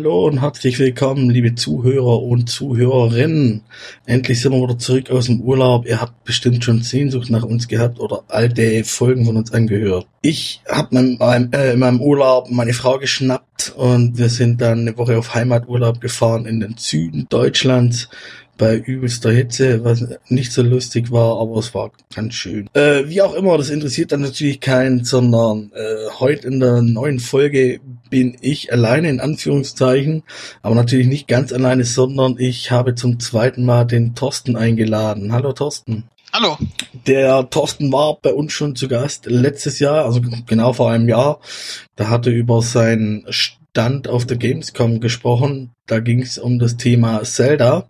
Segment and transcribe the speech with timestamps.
[0.00, 3.60] Hallo und herzlich willkommen, liebe Zuhörer und Zuhörerinnen.
[4.06, 5.86] Endlich sind wir wieder zurück aus dem Urlaub.
[5.86, 10.06] Ihr habt bestimmt schon Sehnsucht nach uns gehabt oder alte Folgen von uns angehört.
[10.22, 11.20] Ich habe in,
[11.52, 16.00] äh, in meinem Urlaub meine Frau geschnappt und wir sind dann eine Woche auf Heimaturlaub
[16.00, 18.08] gefahren in den Süden Deutschlands
[18.60, 22.68] bei übelster Hitze, was nicht so lustig war, aber es war ganz schön.
[22.74, 27.20] Äh, wie auch immer, das interessiert dann natürlich keinen, sondern äh, heute in der neuen
[27.20, 30.24] Folge bin ich alleine in Anführungszeichen,
[30.60, 35.32] aber natürlich nicht ganz alleine, sondern ich habe zum zweiten Mal den Thorsten eingeladen.
[35.32, 36.04] Hallo Thorsten.
[36.30, 36.58] Hallo.
[37.06, 41.40] Der Thorsten war bei uns schon zu Gast letztes Jahr, also genau vor einem Jahr.
[41.96, 45.70] Da hatte über seinen Stand auf der Gamescom gesprochen.
[45.86, 47.88] Da ging es um das Thema Zelda.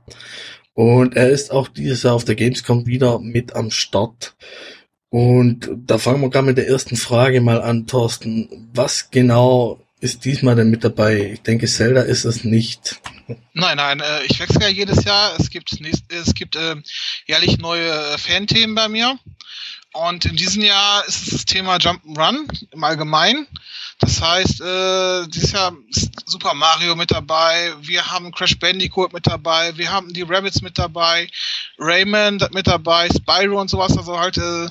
[0.81, 4.35] Und er ist auch dieses Jahr auf der Gamescom wieder mit am Start.
[5.11, 8.71] Und da fangen wir gerade mit der ersten Frage mal an, Thorsten.
[8.73, 11.33] Was genau ist diesmal denn mit dabei?
[11.35, 12.99] Ich denke, Zelda ist es nicht.
[13.53, 15.39] Nein, nein, äh, ich wechsle ja jedes Jahr.
[15.39, 16.77] Es gibt, nächst, es gibt äh,
[17.27, 19.19] jährlich neue äh, Fan-Themen bei mir.
[19.93, 23.47] Und in diesem Jahr ist es das Thema Jump'n'Run im Allgemeinen.
[23.99, 29.27] Das heißt, äh, dieses Jahr ist Super Mario mit dabei, wir haben Crash Bandicoot mit
[29.27, 31.29] dabei, wir haben die Rabbits mit dabei,
[31.79, 34.69] Rayman mit dabei, Spyro und sowas, also halt äh,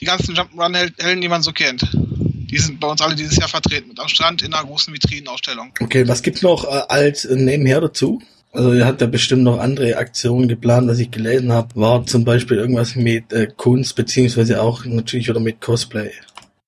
[0.00, 1.82] die ganzen Jump'n'Run-Helden, die man so kennt.
[1.92, 5.72] Die sind bei uns alle dieses Jahr vertreten mit am Strand in einer großen Vitrinenausstellung.
[5.80, 8.22] Okay, was gibt's noch äh, als nebenher dazu?
[8.52, 11.68] Also ihr habt ja bestimmt noch andere Aktionen geplant, was ich gelesen habe.
[11.76, 16.10] War zum Beispiel irgendwas mit äh, Kunst, beziehungsweise auch natürlich oder mit Cosplay.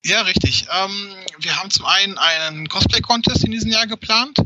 [0.05, 0.65] Ja, richtig.
[0.69, 4.37] Ähm, wir haben zum einen einen Cosplay-Contest in diesem Jahr geplant.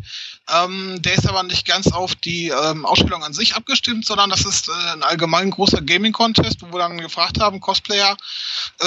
[0.54, 4.46] Ähm, der ist aber nicht ganz auf die ähm, Ausstellung an sich abgestimmt, sondern das
[4.46, 8.16] ist äh, ein allgemein großer Gaming-Contest, wo wir dann gefragt haben, Cosplayer,
[8.80, 8.86] äh,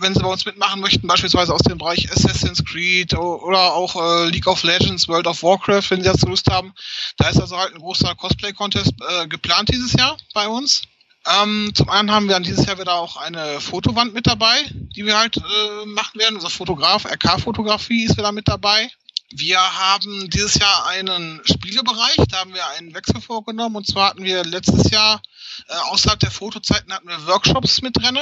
[0.00, 4.28] wenn sie bei uns mitmachen möchten, beispielsweise aus dem Bereich Assassin's Creed oder auch äh,
[4.28, 6.74] League of Legends, World of Warcraft, wenn sie dazu Lust haben.
[7.16, 10.82] Da ist also halt ein großer Cosplay-Contest äh, geplant dieses Jahr bei uns.
[11.26, 15.04] Ähm, zum einen haben wir dann dieses Jahr wieder auch eine Fotowand mit dabei, die
[15.04, 16.36] wir halt äh, machen werden.
[16.36, 18.88] Unser Fotograf, RK-Fotografie ist wieder mit dabei.
[19.30, 23.74] Wir haben dieses Jahr einen Spielebereich, da haben wir einen Wechsel vorgenommen.
[23.74, 25.20] Und zwar hatten wir letztes Jahr
[25.68, 28.16] äh, außerhalb der Fotozeiten hatten wir Workshops mit drin.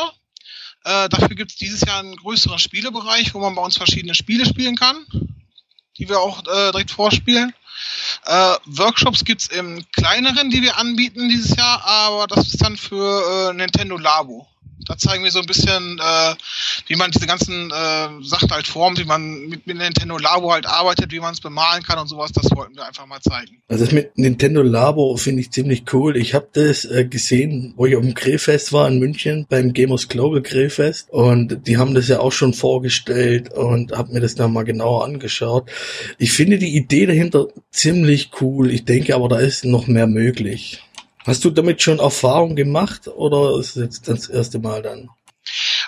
[0.84, 4.46] Äh, dafür gibt es dieses Jahr einen größeren Spielebereich, wo man bei uns verschiedene Spiele
[4.46, 5.04] spielen kann,
[5.98, 7.52] die wir auch äh, direkt vorspielen.
[8.26, 13.50] Äh, Workshops gibt's im kleineren, die wir anbieten dieses Jahr, aber das ist dann für
[13.50, 14.46] äh, Nintendo Labo.
[14.86, 16.34] Da zeigen wir so ein bisschen, äh,
[16.86, 20.66] wie man diese ganzen äh, Sachen halt formt, wie man mit, mit Nintendo Labo halt
[20.66, 22.32] arbeitet, wie man es bemalen kann und sowas.
[22.32, 23.62] Das wollten wir einfach mal zeigen.
[23.68, 26.16] Also das mit Nintendo Labo finde ich ziemlich cool.
[26.16, 30.08] Ich habe das äh, gesehen, wo ich auf dem Grillfest war in München, beim Gamers
[30.08, 31.10] Global Grillfest.
[31.10, 35.04] Und die haben das ja auch schon vorgestellt und habe mir das dann mal genauer
[35.04, 35.70] angeschaut.
[36.18, 38.70] Ich finde die Idee dahinter ziemlich cool.
[38.70, 40.82] Ich denke aber, da ist noch mehr möglich.
[41.24, 45.08] Hast du damit schon Erfahrung gemacht oder ist es jetzt das erste Mal dann?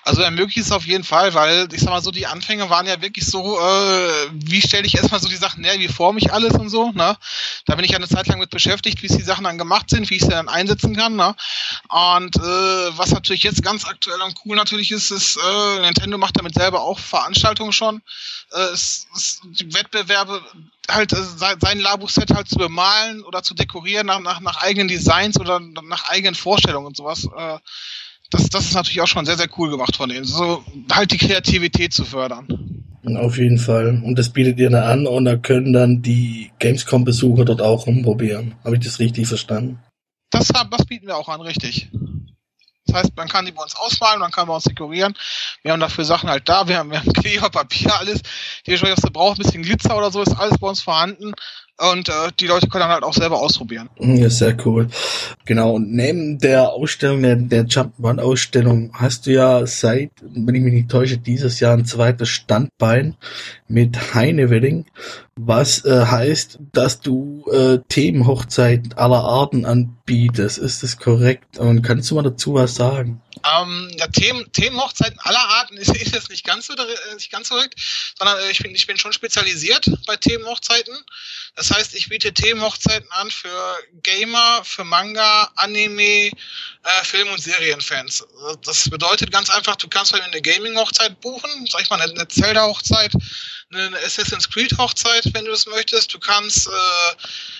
[0.07, 3.03] Also ermöglicht es auf jeden Fall, weil ich sag mal so, die Anfänge waren ja
[3.03, 6.53] wirklich so, äh, wie stelle ich erstmal so die Sachen her, wie forme ich alles
[6.53, 7.17] und so, ne?
[7.65, 10.09] Da bin ich ja eine Zeit lang mit beschäftigt, wie die Sachen dann gemacht sind,
[10.09, 11.35] wie ich sie dann einsetzen kann, ne?
[11.89, 12.41] Und äh,
[12.97, 16.83] was natürlich jetzt ganz aktuell und cool natürlich ist, ist, äh, Nintendo macht damit selber
[16.83, 18.01] auch Veranstaltungen schon.
[18.53, 20.41] Äh, es, es, die Wettbewerbe
[20.89, 21.23] halt äh,
[21.61, 26.09] sein Labu-Set halt zu bemalen oder zu dekorieren nach, nach, nach eigenen Designs oder nach
[26.11, 27.25] eigenen Vorstellungen und sowas.
[27.37, 27.59] Äh,
[28.31, 30.25] das, das ist natürlich auch schon sehr, sehr cool gemacht von denen.
[30.25, 32.47] So halt die Kreativität zu fördern.
[33.15, 34.03] Auf jeden Fall.
[34.05, 38.57] Und das bietet ihr dann an und da können dann die Gamescom-Besucher dort auch rumprobieren.
[38.65, 39.79] Habe ich das richtig verstanden?
[40.31, 41.89] Das, das bieten wir auch an, richtig.
[42.87, 45.15] Das heißt, man kann die bei uns ausmalen, man kann bei uns dekorieren.
[45.63, 48.23] Wir haben dafür Sachen halt da, wir haben, wir haben Kleber, Papier, alles.
[48.67, 51.33] Die was du brauchst, ein bisschen Glitzer oder so, ist alles bei uns vorhanden.
[51.79, 53.91] Und äh, die Leute können dann halt auch selber ausprobieren.
[53.99, 54.89] Ja, sehr cool.
[55.45, 60.73] Genau, und neben der Ausstellung, der, der Jump'n'Run-Ausstellung, hast du ja seit, wenn ich mich
[60.73, 63.17] nicht täusche, dieses Jahr ein zweites Standbein
[63.69, 64.87] mit Heine Wedding,
[65.39, 70.57] was äh, heißt, dass du äh, Themenhochzeiten aller Arten anbietest.
[70.57, 71.59] Ist das korrekt?
[71.59, 73.21] Und kannst du mal dazu was sagen?
[73.45, 77.49] Ähm, ja, Themen, Themenhochzeiten aller Arten ist, ist jetzt nicht ganz so, äh, nicht ganz
[77.49, 77.75] so korrekt,
[78.19, 80.95] sondern äh, ich, bin, ich bin schon spezialisiert bei Themenhochzeiten.
[81.57, 86.31] Das heißt, ich biete Themenhochzeiten an für Gamer, für Manga, Anime, äh,
[87.03, 88.25] Film- und Serienfans.
[88.63, 92.29] Das bedeutet ganz einfach, du kannst bei mir eine Gaming-Hochzeit buchen, sag ich mal, eine
[92.29, 93.13] Zelda-Hochzeit,
[93.73, 96.13] eine Assassin's Creed-Hochzeit, wenn du das möchtest.
[96.13, 97.17] Du kannst äh,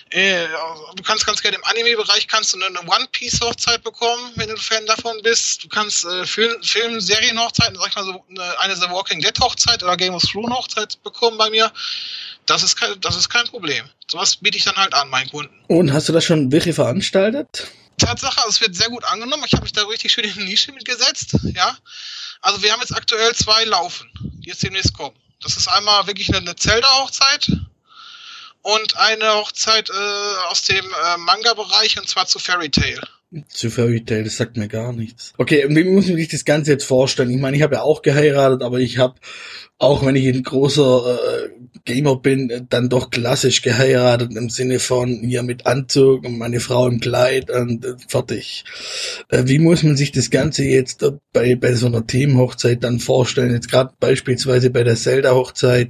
[0.09, 0.47] äh,
[0.95, 5.19] du kannst ganz gerne im Anime-Bereich kannst du eine One-Piece-Hochzeit bekommen, wenn du Fan davon
[5.21, 5.63] bist.
[5.63, 9.83] Du kannst äh, Film, Film Serien-Hochzeiten, sag ich mal so eine, eine The Walking Dead-Hochzeit
[9.83, 11.71] oder Game of Thrones-Hochzeit bekommen bei mir.
[12.47, 13.87] Das ist kein, das ist kein Problem.
[14.09, 15.53] Sowas biete ich dann halt an meinen Kunden.
[15.67, 17.67] Und hast du das schon wirklich veranstaltet?
[17.97, 19.43] Tatsache, es wird sehr gut angenommen.
[19.45, 21.77] Ich habe mich da richtig schön in die Nische mitgesetzt, ja.
[22.41, 25.15] Also wir haben jetzt aktuell zwei laufen, die jetzt demnächst kommen.
[25.41, 27.51] Das ist einmal wirklich eine, eine Zelda-Hochzeit
[28.61, 33.01] und eine Hochzeit äh, aus dem äh, Manga-Bereich und zwar zu Fairy Tail.
[33.49, 35.33] Zu Fairy Tail, das sagt mir gar nichts.
[35.37, 37.29] Okay, wie muss man sich das Ganze jetzt vorstellen?
[37.29, 39.15] Ich meine, ich habe ja auch geheiratet, aber ich habe,
[39.77, 41.49] auch wenn ich ein großer äh,
[41.83, 46.87] Gamer bin, dann doch klassisch geheiratet im Sinne von hier mit Anzug und meine Frau
[46.87, 48.63] im Kleid und äh, fertig.
[49.27, 51.03] Äh, wie muss man sich das Ganze jetzt
[51.33, 53.51] bei, bei so einer Themenhochzeit dann vorstellen?
[53.51, 55.89] Jetzt gerade beispielsweise bei der Zelda-Hochzeit.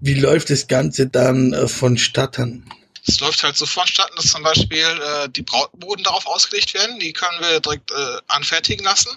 [0.00, 2.64] Wie läuft das Ganze dann äh, vonstatten?
[3.04, 7.00] Es läuft halt so vonstatten, dass zum Beispiel äh, die Brautboden darauf ausgelegt werden.
[7.00, 9.10] Die können wir direkt äh, anfertigen lassen.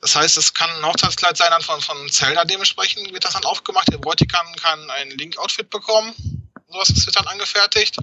[0.00, 3.44] Das heißt, es kann ein Hochzeitskleid sein dann von, von Zelda dementsprechend wird das dann
[3.44, 3.92] aufgemacht.
[3.92, 6.14] Der Bräutigam kann ein Link-Outfit bekommen.
[6.68, 7.96] Sowas wird dann angefertigt.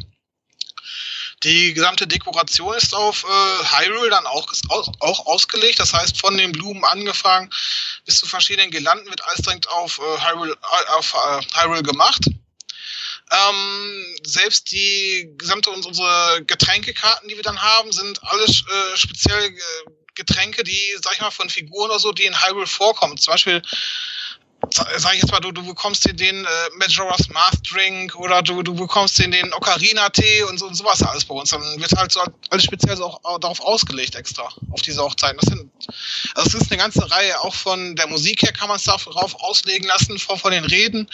[1.44, 4.48] Die gesamte Dekoration ist auf äh, Hyrule dann auch,
[5.00, 5.80] auch ausgelegt.
[5.80, 7.50] Das heißt, von den Blumen angefangen
[8.06, 12.26] bis zu verschiedenen Girlanden wird alles direkt auf, äh, Hyrule, äh, auf äh, Hyrule gemacht.
[13.32, 19.60] Ähm, selbst die gesamte unsere Getränkekarten, die wir dann haben, sind alles äh, speziell äh,
[20.14, 23.18] Getränke, die, sag ich mal, von Figuren oder so, die in Hyrule vorkommen.
[23.18, 23.62] Zum Beispiel
[24.72, 28.64] sag ich jetzt mal, du, du bekommst den, den äh, Majora's Math Drink oder du,
[28.64, 31.50] du bekommst den, den Ocarina Tee und so und sowas alles bei uns.
[31.50, 35.38] Dann wird halt so alles speziell so auch, darauf ausgelegt extra, auf diese Hochzeiten.
[35.42, 35.72] Das sind,
[36.36, 39.36] also es ist eine ganze Reihe, auch von der Musik her kann man es darauf
[39.42, 41.10] auslegen lassen, von, von den Reden.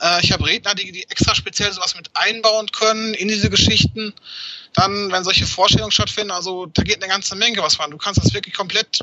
[0.00, 4.14] Äh, ich habe Redner, die, die extra speziell sowas mit einbauen können in diese Geschichten.
[4.74, 7.90] Dann, wenn solche Vorstellungen stattfinden, also da geht eine ganze Menge was man.
[7.90, 9.00] Du kannst das wirklich komplett,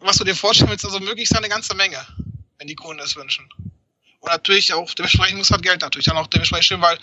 [0.00, 2.04] was du dir vorstellen willst, also möglich sein, eine ganze Menge
[2.62, 3.48] wenn die Kunden es wünschen.
[4.20, 6.96] Und natürlich auch, dementsprechend muss halt Geld natürlich dann auch dementsprechend stimmen, weil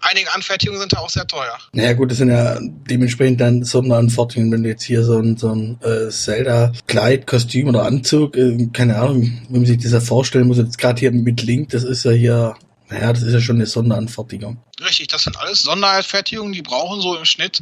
[0.00, 1.56] einige Anfertigungen sind ja auch sehr teuer.
[1.72, 5.54] Naja gut, das sind ja dementsprechend dann Sonderanfertigungen, wenn du jetzt hier so ein, so
[5.54, 10.48] ein äh, Zelda-Kleid, Kostüm oder Anzug, äh, keine Ahnung, wenn man sich das ja vorstellen
[10.48, 12.56] muss, jetzt gerade hier mit Link, das ist ja hier
[12.88, 14.62] naja, das ist ja schon eine Sonderanfertigung.
[14.80, 17.60] Richtig, das sind alles Sonderanfertigungen, die brauchen so im Schnitt,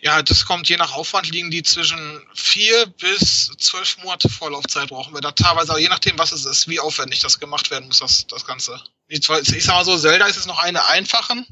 [0.00, 5.14] ja, das kommt je nach Aufwand, liegen die zwischen vier bis zwölf Monate Vorlaufzeit brauchen
[5.14, 8.26] wir da teilweise, je nachdem, was es ist, wie aufwendig das gemacht werden muss, das,
[8.26, 8.80] das Ganze.
[9.08, 11.46] Ich, sag mal so, Zelda ist es noch eine einfachen,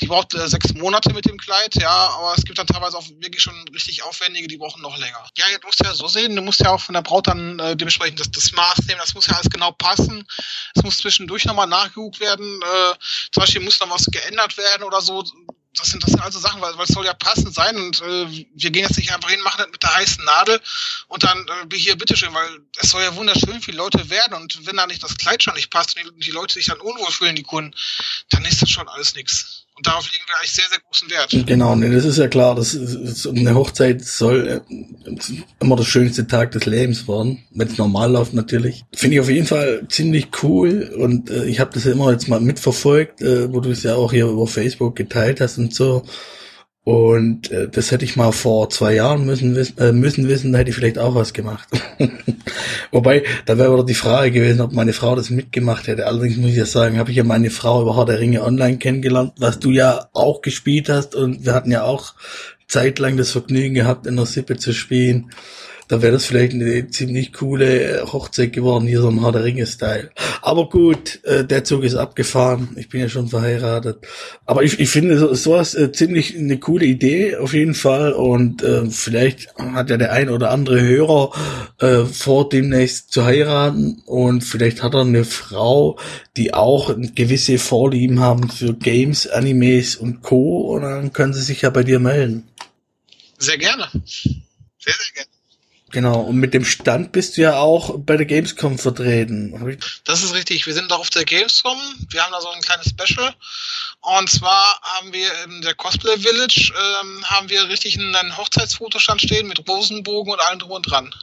[0.00, 3.08] die braucht äh, sechs Monate mit dem Kleid, ja, aber es gibt dann teilweise auch
[3.20, 5.26] wirklich schon richtig aufwendige, die brauchen noch länger.
[5.36, 7.76] Ja, du musst ja so sehen, du musst ja auch von der Braut dann äh,
[7.76, 10.26] dementsprechend das, das Maß nehmen, das muss ja alles genau passen.
[10.74, 12.94] Es muss zwischendurch nochmal nachgeguckt werden, äh,
[13.32, 15.24] zum Beispiel muss noch was geändert werden oder so.
[15.76, 18.46] Das sind, das sind also Sachen, weil, weil es soll ja passend sein und äh,
[18.54, 20.60] wir gehen jetzt nicht einfach hin, machen das mit der heißen Nadel
[21.08, 24.76] und dann äh, hier bitteschön, weil es soll ja wunderschön viele Leute werden und wenn
[24.76, 27.36] da nicht das Kleid schon nicht passt und die, die Leute sich dann unwohl fühlen,
[27.36, 27.74] die Kunden,
[28.30, 29.63] dann ist das schon alles nichts.
[29.76, 31.46] Und darauf legen wir eigentlich sehr, sehr großen Wert.
[31.46, 32.54] Genau, nee, das ist ja klar.
[32.54, 35.10] Das ist, eine Hochzeit soll äh,
[35.58, 38.84] immer der schönste Tag des Lebens werden, wenn es normal läuft natürlich.
[38.94, 42.28] Finde ich auf jeden Fall ziemlich cool und äh, ich habe das ja immer jetzt
[42.28, 46.04] mal mitverfolgt, äh, wo du es ja auch hier über Facebook geteilt hast und so.
[46.84, 50.58] Und äh, das hätte ich mal vor zwei Jahren müssen wissen, äh, müssen wissen, da
[50.58, 51.66] hätte ich vielleicht auch was gemacht.
[52.90, 56.06] Wobei, da wäre wieder die Frage gewesen, ob meine Frau das mitgemacht hätte.
[56.06, 58.76] Allerdings muss ich ja sagen, habe ich ja meine Frau über Hard der Ringe online
[58.76, 62.12] kennengelernt, was du ja auch gespielt hast und wir hatten ja auch
[62.68, 65.30] zeitlang das Vergnügen gehabt, in der Sippe zu spielen
[65.88, 70.10] da wäre das vielleicht eine ziemlich coole Hochzeit geworden, hier so im Herr der Ringe-Style.
[70.40, 72.76] Aber gut, äh, der Zug ist abgefahren.
[72.76, 74.06] Ich bin ja schon verheiratet.
[74.46, 78.12] Aber ich, ich finde so, sowas äh, ziemlich eine coole Idee, auf jeden Fall.
[78.12, 81.32] Und äh, vielleicht hat ja der ein oder andere Hörer
[81.78, 84.02] äh, vor, demnächst zu heiraten.
[84.06, 85.98] Und vielleicht hat er eine Frau,
[86.36, 90.74] die auch gewisse Vorlieben haben für Games, Animes und Co.
[90.74, 92.44] Und dann können sie sich ja bei dir melden.
[93.38, 93.88] Sehr gerne.
[94.04, 94.32] Sehr,
[94.94, 95.33] sehr gerne.
[95.94, 99.78] Genau, und mit dem Stand bist du ja auch bei der Gamescom vertreten.
[100.02, 101.78] Das ist richtig, wir sind auf der Gamescom.
[102.10, 103.32] Wir haben da so ein kleines Special.
[104.00, 109.46] Und zwar haben wir in der Cosplay Village ähm, haben wir richtig einen Hochzeitsfotostand stehen
[109.46, 111.14] mit Rosenbogen und allem drum und dran.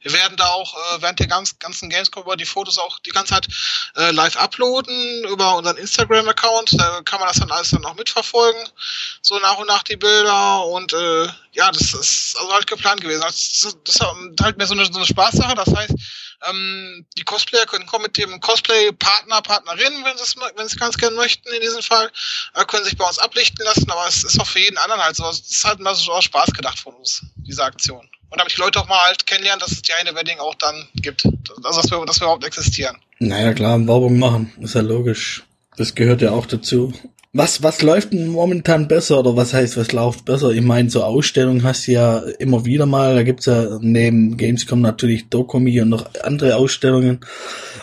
[0.00, 3.10] Wir werden da auch äh, während der ganz, ganzen Gamescom über die Fotos auch die
[3.10, 3.48] ganze Zeit
[3.96, 6.78] äh, live uploaden über unseren Instagram-Account.
[6.78, 8.62] Da kann man das dann alles dann auch mitverfolgen.
[9.22, 10.64] So nach und nach die Bilder.
[10.66, 13.22] Und äh, ja, das ist also halt geplant gewesen.
[13.22, 14.00] Das, das ist
[14.40, 15.54] halt mehr so eine, so eine Spaßsache.
[15.54, 15.94] Das heißt,
[16.48, 21.16] ähm, die Cosplayer können kommen mit dem Cosplay-Partner, Partnerin, wenn sie es wenn ganz gerne
[21.16, 22.10] möchten in diesem Fall,
[22.54, 25.16] äh, können sich bei uns ablichten lassen, aber es ist auch für jeden anderen halt
[25.16, 25.24] so.
[25.28, 28.08] Es ist halt mal so aus Spaß gedacht von uns, diese Aktion.
[28.30, 30.88] Und damit die Leute auch mal halt kennenlernen, dass es die eine Wedding auch dann
[30.94, 31.24] gibt.
[31.64, 32.98] Also dass wir, dass wir überhaupt existieren.
[33.18, 35.44] Naja klar, Werbung machen, ist ja logisch.
[35.76, 36.92] Das gehört ja auch dazu.
[37.38, 40.50] Was, was läuft denn momentan besser oder was heißt, was läuft besser?
[40.50, 43.14] Ich meine, so Ausstellungen hast du ja immer wieder mal.
[43.14, 47.20] Da gibt's ja neben Gamescom natürlich Dokumi und noch andere Ausstellungen.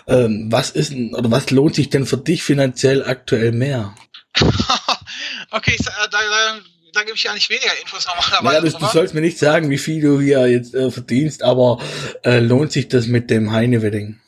[0.08, 3.96] Ähm, was ist denn, oder was lohnt sich denn für dich finanziell aktuell mehr?
[5.52, 6.18] okay, da, da,
[6.92, 8.44] da gebe ich ja nicht weniger Infos normalerweise.
[8.44, 11.80] Naja, du, du sollst mir nicht sagen, wie viel du hier jetzt äh, verdienst, aber
[12.26, 14.20] äh, lohnt sich das mit dem Heine-Wedding?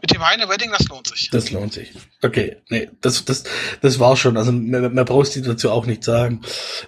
[0.00, 1.30] Mit dem Heine-Wedding, das lohnt sich.
[1.30, 1.92] Das lohnt sich.
[2.22, 3.44] Okay, nee, das, das,
[3.80, 4.36] das war schon.
[4.36, 6.42] Also mehr, mehr brauchst du dazu auch nicht sagen.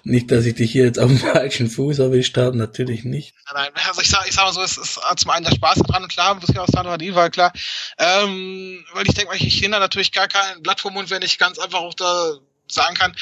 [0.04, 3.35] Nicht, dass ich dich hier jetzt auf dem falschen Fuß erwischt habe, natürlich nicht.
[3.52, 5.78] Nein, nein, also ich sag, ich sag mal so, es ist zum einen der Spaß
[5.87, 7.52] daran, klar, muss ich auch sagen, weil klar,
[7.99, 11.38] ähm, weil ich denke mal, ich hinder natürlich gar kein Blatt vom Mund, wenn ich
[11.38, 13.16] ganz einfach auch da sagen kann.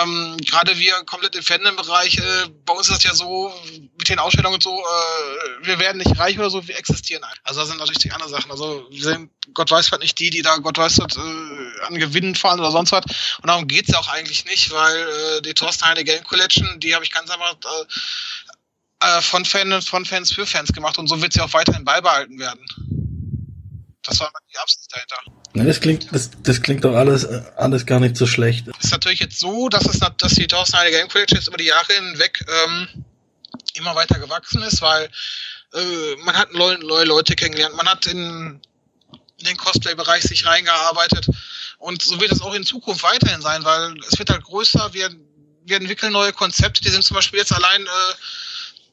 [0.00, 3.52] Ähm, Gerade wir komplett im Fandom-Bereich, äh, bei uns ist das ja so,
[3.98, 7.22] mit den Ausstellungen und so, äh, wir werden nicht reich oder so, wir existieren.
[7.44, 8.50] Also da sind natürlich die anderen Sachen.
[8.50, 11.98] Also wir sind, Gott weiß was nicht, die, die da, Gott weiß was, äh, an
[11.98, 13.04] Gewinnen fahren oder sonst was.
[13.42, 16.94] Und darum geht's ja auch eigentlich nicht, weil äh, die Thorsten Heine Game Collection, die
[16.94, 17.86] habe ich ganz einfach äh,
[19.00, 22.38] äh, von, Fans, von Fans für Fans gemacht und so wird sie auch weiterhin beibehalten
[22.38, 22.64] werden.
[24.06, 25.16] Das war die Absicht dahinter.
[25.54, 28.68] Ja, das klingt, das, das klingt doch alles, alles gar nicht so schlecht.
[28.78, 31.56] Es ist natürlich jetzt so, dass es, dass die Thorsten Heide Game Collection jetzt über
[31.56, 33.04] die Jahre hinweg ähm,
[33.74, 35.08] immer weiter gewachsen ist, weil
[35.74, 38.60] äh, man hat neue, neue Leute kennengelernt, man hat in,
[39.38, 41.28] in den Cosplay-Bereich sich reingearbeitet
[41.78, 45.10] und so wird es auch in Zukunft weiterhin sein, weil es wird halt größer, wir,
[45.64, 48.14] wir entwickeln neue Konzepte, die sind zum Beispiel jetzt allein äh,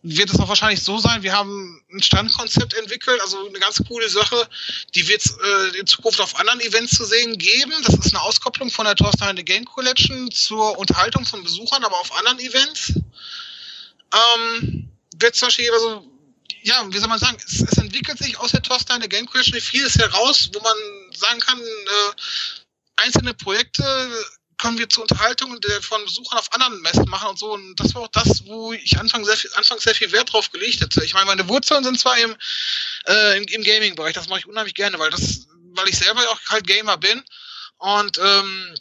[0.04, 4.10] wird es auch wahrscheinlich so sein, wir haben ein Standkonzept entwickelt, also eine ganz coole
[4.10, 4.48] Sache,
[4.96, 7.74] die wird es äh, in Zukunft auf anderen Events zu sehen geben.
[7.84, 11.98] Das ist eine Auskopplung von der Thorstein The Game Collection zur Unterhaltung von Besuchern, aber
[11.98, 12.94] auf anderen Events.
[14.14, 16.06] Ähm, wird zum Beispiel, also,
[16.64, 19.60] ja, wie soll man sagen, es, es entwickelt sich aus der Thorstein The Game Collection
[19.62, 20.76] vieles heraus, wo man
[21.16, 22.14] sagen kann, äh,
[22.98, 23.84] einzelne Projekte
[24.58, 27.54] können wir zur Unterhaltung von Besuchern auf anderen Messen machen und so.
[27.54, 30.82] Und das war auch das, wo ich anfangs sehr viel, sehr viel Wert drauf gelegt
[30.82, 31.04] hätte.
[31.04, 32.36] Ich meine, meine Wurzeln sind zwar im,
[33.08, 36.40] äh, im, im Gaming-Bereich, das mache ich unheimlich gerne, weil das, weil ich selber auch
[36.48, 37.24] halt Gamer bin.
[37.78, 38.76] Und ähm,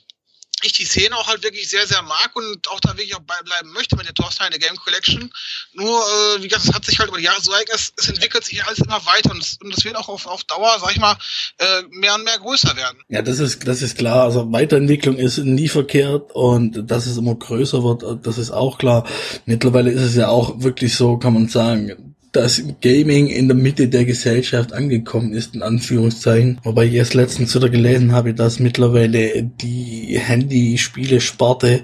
[0.63, 3.73] ich die Szene auch halt wirklich sehr, sehr mag und auch da wirklich auch bleiben
[3.73, 5.31] möchte mit der Thorstein der Game Collection.
[5.73, 8.45] Nur, äh, wie gesagt, es hat sich halt über die Jahre so es, es entwickelt
[8.45, 11.01] sich alles immer weiter und es, und es wird auch auf, auf Dauer, sag ich
[11.01, 11.17] mal,
[11.59, 12.99] äh, mehr und mehr größer werden.
[13.09, 14.25] Ja, das ist, das ist klar.
[14.25, 19.07] Also Weiterentwicklung ist nie verkehrt und dass es immer größer wird, das ist auch klar.
[19.47, 23.89] Mittlerweile ist es ja auch wirklich so, kann man sagen, dass Gaming in der Mitte
[23.89, 26.59] der Gesellschaft angekommen ist, in Anführungszeichen.
[26.65, 31.83] Wobei ich erst letztens wieder gelesen habe, dass mittlerweile die Handyspiele-Sparte,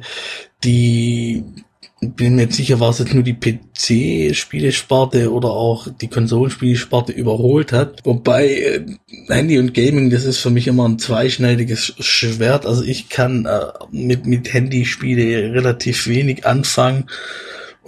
[0.64, 1.44] die
[2.00, 7.72] bin mir jetzt sicher, war es jetzt nur die PC-Spielesparte oder auch die Konsolenspielesparte überholt
[7.72, 8.00] hat.
[8.04, 8.86] Wobei äh,
[9.26, 12.66] Handy und Gaming, das ist für mich immer ein zweischneidiges Schwert.
[12.66, 17.06] Also ich kann äh, mit, mit Handyspiele relativ wenig anfangen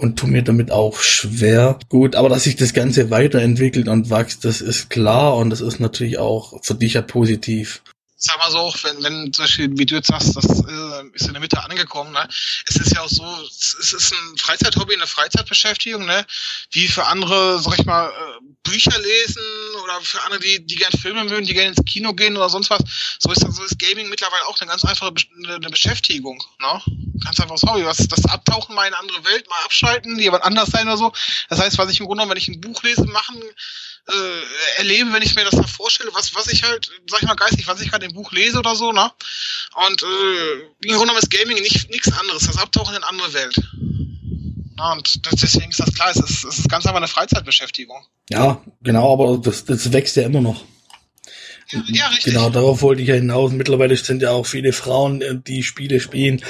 [0.01, 1.77] und tu mir damit auch schwer.
[1.89, 5.79] Gut, aber dass sich das Ganze weiterentwickelt und wächst, das ist klar und das ist
[5.79, 7.83] natürlich auch für dich ja positiv
[8.23, 11.33] sag mal so, wenn, wenn zum Beispiel, wie du jetzt sagst, das äh, ist in
[11.33, 12.27] der Mitte angekommen, ne?
[12.67, 16.25] Es ist ja auch so, es ist ein Freizeithobby, eine Freizeitbeschäftigung, ne?
[16.71, 19.41] Wie für andere, sag ich mal, äh, Bücher lesen
[19.83, 22.69] oder für andere, die, die gern Filme mögen, die gerne ins Kino gehen oder sonst
[22.69, 22.81] was.
[23.17, 25.13] So ist, so ist Gaming mittlerweile auch eine ganz einfache
[25.47, 26.81] eine Beschäftigung, ne?
[27.23, 30.43] Ganz einfach das Hobby, was, das Abtauchen mal in eine andere Welt, mal abschalten, jemand
[30.43, 31.11] anders sein oder so.
[31.49, 33.41] Das heißt, was ich im Grunde wenn ich ein Buch lese, machen,
[34.07, 37.35] äh, erleben, wenn ich mir das da vorstelle, was, was ich halt, sag ich mal
[37.35, 39.11] geistig, was ich gerade im Buch lese oder so, ne?
[39.87, 43.33] Und äh, im Grunde genommen ist Gaming nicht nichts anderes, das Abtauchen in eine andere
[43.33, 43.55] Welt.
[44.77, 48.03] Ja, und das, deswegen ist das klar, es ist, es ist ganz einfach eine Freizeitbeschäftigung.
[48.29, 50.65] Ja, genau, aber das, das wächst ja immer noch.
[51.87, 52.33] Ja, richtig.
[52.33, 53.51] Genau, darauf wollte ich ja hinaus.
[53.51, 56.41] Mittlerweile sind ja auch viele Frauen, äh, die Spiele spielen.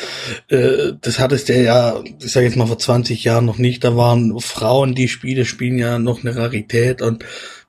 [0.49, 3.83] Äh, das hattest du ja, ich sage jetzt mal vor 20 Jahren noch nicht.
[3.83, 7.23] Da waren Frauen, die Spiele spielen ja noch eine Rarität und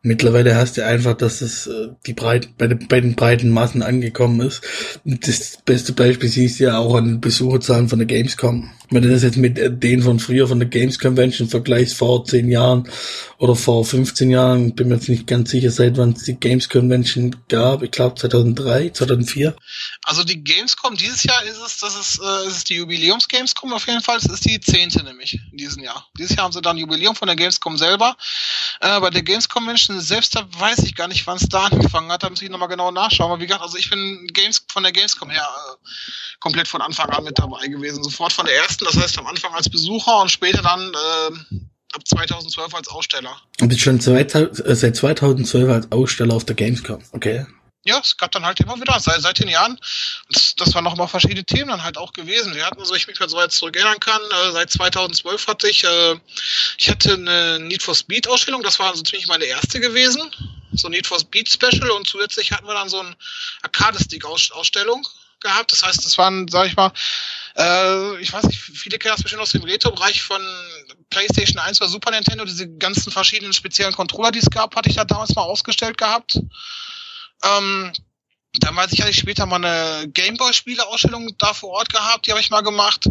[0.05, 3.83] Mittlerweile hast du einfach, dass es äh, die breit, bei, den, bei den breiten Massen
[3.83, 4.61] angekommen ist.
[5.05, 8.69] Das beste Beispiel siehst du ja auch an den Besucherzahlen von der Gamescom.
[8.93, 12.25] Wenn du das jetzt mit äh, denen von früher von der Games Convention vergleichst, vor
[12.25, 12.89] zehn Jahren
[13.39, 16.69] oder vor 15 Jahren, bin mir jetzt nicht ganz sicher, seit wann es die Games
[16.69, 17.83] Convention gab.
[17.83, 19.55] Ich glaube 2003, 2004.
[20.05, 23.87] Also die Gamescom dieses Jahr ist es, das ist, äh, ist die Jubiläums Gamescom auf
[23.87, 24.19] jeden Fall.
[24.19, 26.09] Das ist die zehnte nämlich in diesem Jahr.
[26.19, 28.17] Dieses Jahr haben sie dann Jubiläum von der Gamescom selber.
[28.81, 32.11] Äh, bei der Games Convention selbst da weiß ich gar nicht, wann es da angefangen
[32.11, 32.25] hat.
[32.25, 33.31] Da muss ich nochmal genau nachschauen.
[33.31, 35.89] Aber wie gesagt, also ich bin Games von der Gamescom her äh,
[36.41, 38.03] komplett von Anfang an mit dabei gewesen.
[38.03, 41.57] Sofort von der ersten, das heißt am Anfang als Besucher und später dann äh,
[41.93, 43.37] ab 2012 als Aussteller.
[43.61, 47.47] Und bist schon äh, seit 2012 als Aussteller auf der Gamescom, okay?
[47.85, 49.79] Ja, es gab dann halt immer wieder, seit, seit den Jahren,
[50.31, 52.55] das, das waren noch mal verschiedene Themen dann halt auch gewesen.
[52.55, 55.85] Wir hatten, so ich mich so weit zurück erinnern kann, äh, seit 2012 hatte ich,
[55.85, 56.17] äh,
[56.79, 60.23] ich hatte eine Need for Speed Ausstellung, das war so ziemlich meine erste gewesen,
[60.73, 63.17] so Need for Speed Special und zusätzlich hatten wir dann so ein
[63.63, 65.07] Arcade-Stick Ausstellung
[65.41, 65.73] gehabt.
[65.73, 66.93] Das heißt, das waren, sag ich mal,
[67.57, 70.41] äh, ich weiß nicht, viele kennen das bestimmt aus dem Retro-Bereich von
[71.11, 74.97] PlayStation 1 oder Super Nintendo, diese ganzen verschiedenen speziellen Controller, die es gab, hatte ich
[74.97, 76.39] da damals mal ausgestellt gehabt.
[77.45, 77.93] Ähm,
[78.61, 82.41] dann weiß ich, hatte ich später mal eine Gameboy-Spiele-Ausstellung da vor Ort gehabt, die habe
[82.41, 83.09] ich mal gemacht.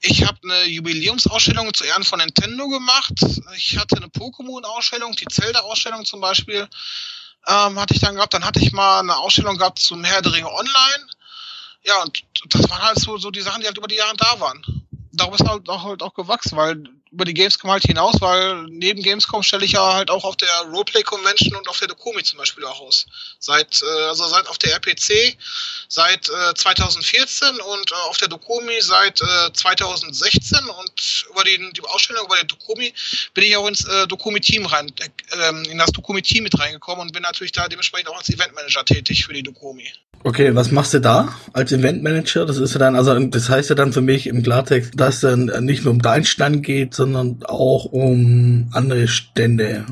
[0.00, 3.14] Ich habe eine Jubiläumsausstellung zu Ehren von Nintendo gemacht.
[3.56, 6.68] Ich hatte eine Pokémon-Ausstellung, die Zelda-Ausstellung zum Beispiel
[7.46, 8.34] ähm, hatte ich dann gehabt.
[8.34, 11.06] Dann hatte ich mal eine Ausstellung gehabt zum Herr der Ringe Online.
[11.84, 14.38] Ja, und das waren halt so, so die Sachen, die halt über die Jahre da
[14.38, 14.62] waren.
[15.12, 19.02] Darum ist halt auch, halt auch gewachsen, weil über die Gamescom halt hinaus, weil neben
[19.02, 22.38] Gamescom stelle ich ja halt auch auf der Roleplay Convention und auf der Dokumi zum
[22.38, 23.06] Beispiel auch aus.
[23.38, 25.36] Seit, äh, also seit auf der RPC
[25.88, 31.82] seit äh, 2014 und äh, auf der Dokumi seit äh, 2016 und über die, die
[31.82, 32.92] Ausstellung über der Dokumi
[33.34, 37.22] bin ich auch ins äh, Dokumi-Team rein, äh, in das Dokumi-Team mit reingekommen und bin
[37.22, 39.90] natürlich da dementsprechend auch als Eventmanager tätig für die Dokumi.
[40.24, 42.44] Okay, was machst du da als Eventmanager?
[42.44, 45.46] Das ist ja dann, also das heißt ja dann für mich im Klartext, dass dann
[45.60, 49.84] nicht nur um deinen Stand geht, sondern auch um andere Stände.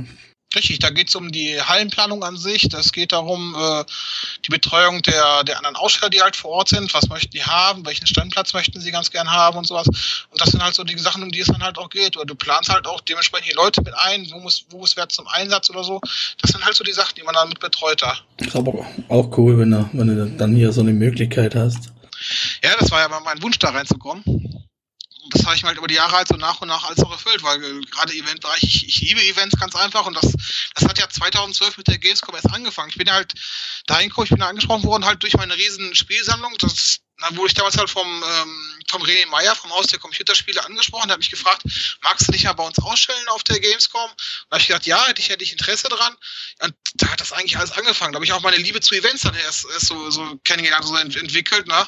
[0.56, 2.70] Richtig, da geht es um die Hallenplanung an sich.
[2.70, 3.84] Das geht darum, äh,
[4.46, 6.94] die Betreuung der, der anderen Aussteller, die halt vor Ort sind.
[6.94, 7.84] Was möchten die haben?
[7.84, 9.86] Welchen Standplatz möchten sie ganz gern haben und sowas.
[9.86, 12.16] Und das sind halt so die Sachen, um die es dann halt auch geht.
[12.16, 15.10] Oder du planst halt auch dementsprechend die Leute mit ein, wo muss, wo muss wer
[15.10, 16.00] zum Einsatz oder so.
[16.40, 18.16] Das sind halt so die Sachen, die man dann mit betreut da.
[18.38, 21.92] Ist aber auch cool, wenn du, wenn du dann hier so eine Möglichkeit hast.
[22.64, 24.24] Ja, das war ja mal mein Wunsch, da reinzukommen
[25.30, 27.10] das habe ich mir halt über die Jahre halt so nach und nach alles auch
[27.10, 30.32] erfüllt, weil gerade Eventbereich, ich, ich liebe Events ganz einfach und das,
[30.74, 32.90] das hat ja 2012 mit der Gamescom erst angefangen.
[32.90, 33.32] Ich bin halt
[33.86, 36.54] dahin gekommen, ich bin da angesprochen worden halt durch meine riesen Spielsammlung.
[36.58, 40.64] Das dann wurde ich damals halt vom ähm, Tom René Meyer vom Haus der Computerspiele
[40.64, 41.62] angesprochen, der hat mich gefragt,
[42.02, 44.02] magst du dich mal bei uns ausstellen auf der Gamescom?
[44.02, 44.16] Und
[44.50, 46.14] da habe ich gedacht, ja, hätte ich, hätte ich Interesse dran.
[46.62, 48.12] Und da hat das eigentlich alles angefangen.
[48.12, 50.94] Da habe ich auch meine Liebe zu Events dann erst, erst so, so kennengelernt, so
[50.96, 51.86] ent entwickelt, ne?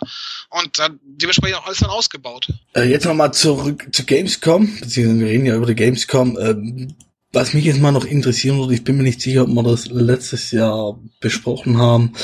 [0.51, 2.49] Und dann dementsprechend auch alles dann ausgebaut.
[2.75, 6.39] Äh, jetzt nochmal zurück zu Gamescom, beziehungsweise wir reden ja über die Gamescom.
[6.39, 6.97] Ähm,
[7.33, 9.87] was mich jetzt mal noch interessieren würde, ich bin mir nicht sicher, ob wir das
[9.87, 12.15] letztes Jahr besprochen haben.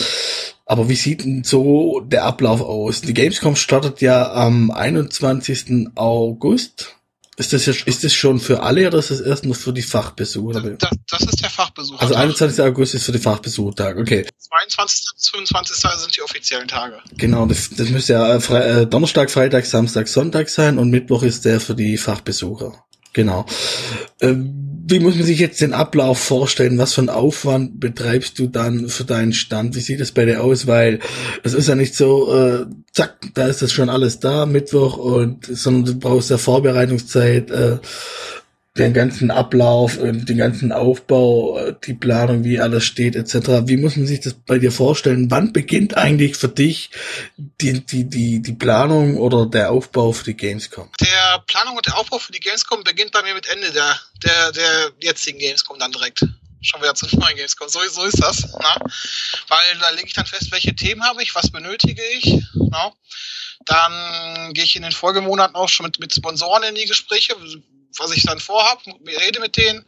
[0.66, 3.02] Aber wie sieht denn so der Ablauf aus?
[3.02, 5.88] Die Gamescom startet ja am 21.
[5.94, 6.94] August.
[7.36, 9.82] Ist das, jetzt, ist das schon für alle oder ist das erst nur für die
[9.82, 10.60] Fachbesucher?
[10.60, 12.00] Das, das ist der Fachbesucher.
[12.00, 12.64] Also 21.
[12.64, 14.24] August ist für die Fachbesuchertag, okay.
[14.38, 15.14] 22.
[15.16, 15.76] bis 25.
[15.76, 17.00] sind die offiziellen Tage.
[17.16, 21.44] Genau, das, das müsste ja Fre äh, Donnerstag, Freitag, Samstag, Sonntag sein und Mittwoch ist
[21.44, 22.84] der für die Fachbesucher.
[23.12, 23.46] Genau.
[24.20, 26.76] Ähm, wie muss man sich jetzt den Ablauf vorstellen?
[26.76, 29.74] Was für einen Aufwand betreibst du dann für deinen Stand?
[29.74, 30.66] Wie sieht es bei dir aus?
[30.66, 30.98] Weil
[31.42, 35.46] es ist ja nicht so, äh, zack, da ist das schon alles da, Mittwoch, und
[35.46, 37.78] sondern du brauchst ja Vorbereitungszeit, äh,
[38.76, 43.66] den ganzen Ablauf, den ganzen Aufbau, äh, die Planung, wie alles steht, etc.
[43.66, 45.30] Wie muss man sich das bei dir vorstellen?
[45.30, 46.90] Wann beginnt eigentlich für dich
[47.36, 50.90] die, die, die, die Planung oder der Aufbau für die Gamescom?
[51.00, 54.50] Der Planung und der Aufbau für die Gamescom beginnt bei mir mit Ende der, der,
[54.50, 56.26] der jetzigen Gamescom dann direkt
[56.60, 57.68] schon wieder zu neuen Gamescom.
[57.68, 58.56] So, so ist das.
[58.60, 58.76] Na?
[59.48, 62.42] Weil da lege ich dann fest, welche Themen habe ich, was benötige ich.
[62.54, 62.92] Na?
[63.66, 67.36] Dann gehe ich in den Folgemonaten auch schon mit, mit Sponsoren in die Gespräche,
[67.98, 69.84] was ich dann vorhab, rede mit denen.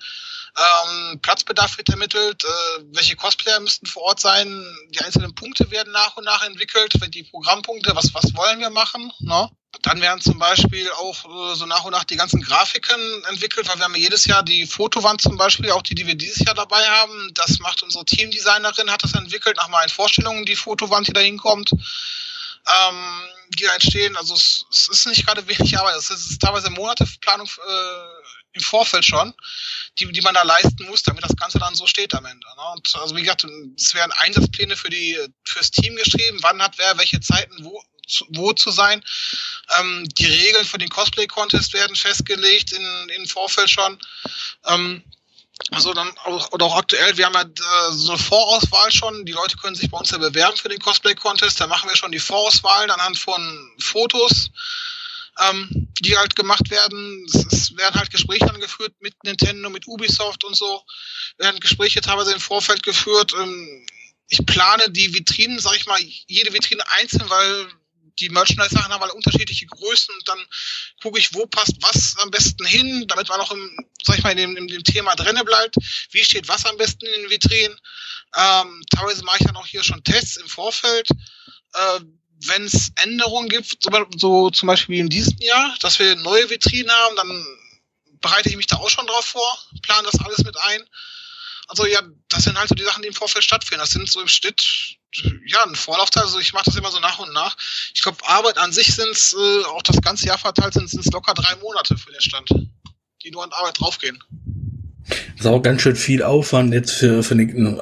[0.57, 5.93] Ähm, Platzbedarf wird ermittelt, äh, welche Cosplayer müssten vor Ort sein, die einzelnen Punkte werden
[5.93, 9.51] nach und nach entwickelt, die Programmpunkte, was, was wollen wir machen, ne?
[9.83, 13.77] Dann werden zum Beispiel auch äh, so nach und nach die ganzen Grafiken entwickelt, weil
[13.77, 16.55] wir haben ja jedes Jahr die Fotowand zum Beispiel, auch die, die wir dieses Jahr
[16.55, 17.31] dabei haben.
[17.35, 21.71] Das macht unsere Teamdesignerin, hat das entwickelt, nach meinen Vorstellungen, die Fotowand, die da hinkommt.
[22.69, 24.17] Ähm, die da entstehen.
[24.17, 25.97] Also es, es ist nicht gerade wenig Arbeit.
[25.97, 28.27] Es ist, es ist teilweise Monateplanung äh,
[28.57, 29.35] im Vorfeld schon,
[29.99, 32.47] die, die man da leisten muss, damit das Ganze dann so steht am Ende.
[32.47, 32.73] Ne?
[32.75, 36.99] Und also wie gesagt, es werden Einsatzpläne für die fürs Team geschrieben, wann hat wer
[36.99, 37.83] welche Zeiten wo
[38.29, 39.03] wo zu sein.
[39.81, 43.99] Ähm, die Regeln für den Cosplay-Contest werden festgelegt in, in Vorfeld schon.
[44.65, 45.03] Ähm,
[45.73, 49.25] also dann auch, oder auch aktuell, wir haben ja äh, so eine Vorauswahl schon.
[49.25, 51.61] Die Leute können sich bei uns ja bewerben für den Cosplay Contest.
[51.61, 54.51] Da machen wir schon die Vorauswahl anhand von Fotos,
[55.41, 57.27] ähm, die halt gemacht werden.
[57.29, 60.83] Es, es werden halt Gespräche angeführt mit Nintendo, mit Ubisoft und so.
[61.39, 63.33] Werden Gespräche teilweise im Vorfeld geführt.
[63.37, 63.87] Ähm,
[64.29, 67.69] ich plane die Vitrinen, sag ich mal, jede Vitrine einzeln, weil
[68.19, 70.39] die Merchandise-Sachen haben alle unterschiedliche Größen und dann
[71.03, 74.31] gucke ich, wo passt was am besten hin, damit man auch im, sag ich mal,
[74.31, 75.77] in dem, in dem Thema drinne bleibt.
[76.11, 77.79] Wie steht was am besten in den Vitrinen?
[78.37, 81.09] Ähm, teilweise mache ich dann auch hier schon Tests im Vorfeld.
[81.75, 82.01] Äh,
[82.45, 86.51] wenn es Änderungen gibt, so, so, zum Beispiel wie in diesem Jahr, dass wir neue
[86.51, 87.47] Vitrinen haben, dann
[88.21, 90.85] bereite ich mich da auch schon drauf vor, plane das alles mit ein.
[91.69, 93.81] Also ja, das sind halt so die Sachen, die im Vorfeld stattfinden.
[93.81, 94.99] Das sind so im Schnitt
[95.47, 96.25] ja ein Vorlaufteil.
[96.25, 97.57] Also ich mache das immer so nach und nach.
[97.95, 101.07] Ich glaube, Arbeit an sich sind es äh, auch das ganze Jahr verteilt sind es
[101.07, 102.51] locker drei Monate für den Stand,
[103.23, 104.19] die nur an Arbeit draufgehen.
[105.09, 107.35] Das ist auch ganz schön viel Aufwand jetzt für, für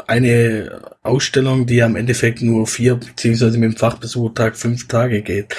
[0.07, 5.55] eine, Ausstellung, die am Endeffekt nur vier, beziehungsweise mit dem Fachbesuchertag fünf Tage geht.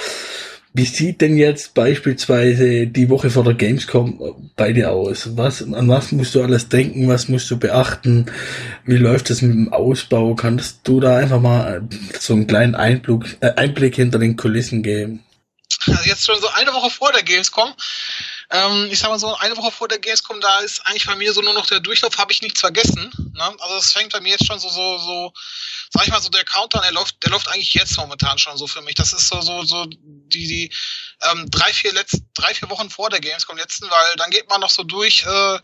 [0.77, 5.37] Wie sieht denn jetzt beispielsweise die Woche vor der Gamescom bei dir aus?
[5.37, 7.07] Was, an was musst du alles denken?
[7.07, 8.25] Was musst du beachten?
[8.83, 10.35] Wie läuft es mit dem Ausbau?
[10.35, 11.87] Kannst du da einfach mal
[12.19, 15.23] so einen kleinen Einblick, äh, Einblick hinter den Kulissen geben?
[15.87, 17.73] Also jetzt schon so eine Woche vor der Gamescom
[18.51, 21.33] ähm, ich sag mal so, eine Woche vor der Gamescom, da ist eigentlich bei mir
[21.33, 23.11] so nur noch der Durchlauf, habe ich nichts vergessen.
[23.33, 23.55] Ne?
[23.59, 25.33] Also es fängt bei mir jetzt schon so, so, so,
[25.91, 28.67] sag ich mal so, der Countdown, der läuft, der läuft eigentlich jetzt momentan schon so
[28.67, 28.95] für mich.
[28.95, 30.73] Das ist so, so, so die, die
[31.31, 34.61] ähm, drei, vier letzt, drei, vier Wochen vor der Gamescom letzten, weil dann geht man
[34.61, 35.59] noch so durch, äh,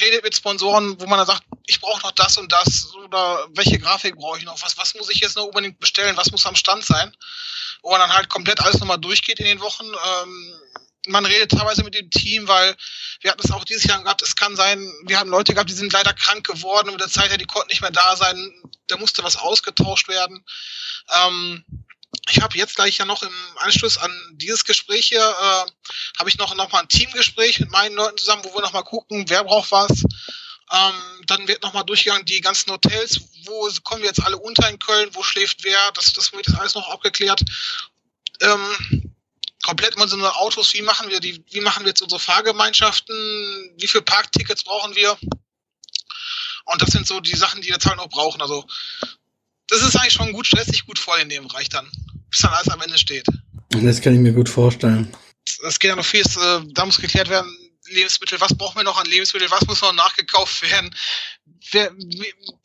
[0.00, 3.78] redet mit Sponsoren, wo man dann sagt, ich brauche noch das und das oder welche
[3.78, 6.56] Grafik brauche ich noch, was, was muss ich jetzt noch unbedingt bestellen, was muss am
[6.56, 7.14] Stand sein,
[7.82, 9.86] wo man dann halt komplett alles nochmal durchgeht in den Wochen.
[9.86, 10.54] Ähm,
[11.08, 12.76] man redet teilweise mit dem Team, weil
[13.20, 15.74] wir hatten es auch dieses Jahr gehabt, es kann sein, wir haben Leute gehabt, die
[15.74, 18.52] sind leider krank geworden mit der Zeit her, die konnten nicht mehr da sein,
[18.86, 20.44] da musste was ausgetauscht werden.
[21.22, 21.64] Ähm,
[22.30, 25.70] ich habe jetzt gleich ja noch im Anschluss an dieses Gespräch hier, äh,
[26.18, 28.82] habe ich noch, noch mal ein Teamgespräch mit meinen Leuten zusammen, wo wir noch mal
[28.82, 30.04] gucken, wer braucht was.
[30.70, 34.68] Ähm, dann wird noch mal durchgegangen die ganzen Hotels, wo kommen wir jetzt alle unter
[34.68, 37.42] in Köln, wo schläft wer, das, das wird jetzt alles noch abgeklärt.
[38.40, 39.07] Ähm,
[39.68, 43.14] komplett so unsere Autos, wie machen wir die, wie machen wir jetzt unsere Fahrgemeinschaften,
[43.76, 45.18] wie viele Parktickets brauchen wir?
[46.64, 48.40] Und das sind so die Sachen, die wir jetzt halt noch brauchen.
[48.40, 48.66] Also
[49.66, 51.86] das ist eigentlich schon gut, stressig gut voll in dem Bereich dann,
[52.30, 53.26] bis dann alles am Ende steht.
[53.68, 55.14] Das kann ich mir gut vorstellen.
[55.66, 57.54] Es geht ja noch viel, äh, da muss geklärt werden,
[57.90, 60.94] Lebensmittel, was brauchen wir noch an Lebensmitteln, was muss noch nachgekauft werden,
[61.72, 61.92] wer,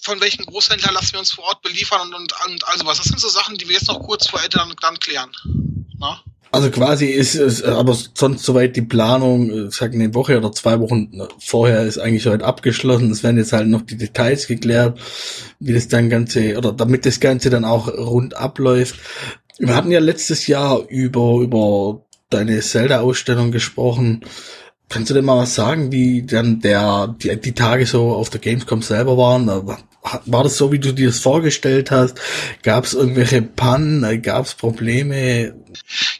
[0.02, 2.98] von welchen Großhändlern lassen wir uns vor Ort beliefern und, und, und also was.
[2.98, 5.32] Das sind so Sachen, die wir jetzt noch kurz vor Ende dann, dann klären.
[5.98, 6.24] Na?
[6.54, 10.80] Also quasi ist es, aber sonst soweit die Planung, ich sag eine Woche oder zwei
[10.80, 13.10] Wochen vorher ist eigentlich soweit abgeschlossen.
[13.10, 15.00] Es werden jetzt halt noch die Details geklärt,
[15.60, 18.98] wie das dann Ganze, oder damit das Ganze dann auch rund abläuft.
[19.58, 24.24] Wir hatten ja letztes Jahr über, über deine Zelda-Ausstellung gesprochen.
[24.90, 28.42] Kannst du denn mal was sagen, wie dann der, die, die Tage so auf der
[28.42, 29.48] Gamescom selber waren?
[29.48, 32.20] War das so, wie du dir das vorgestellt hast?
[32.62, 34.22] Gab es irgendwelche Pannen?
[34.22, 35.56] Gab es Probleme?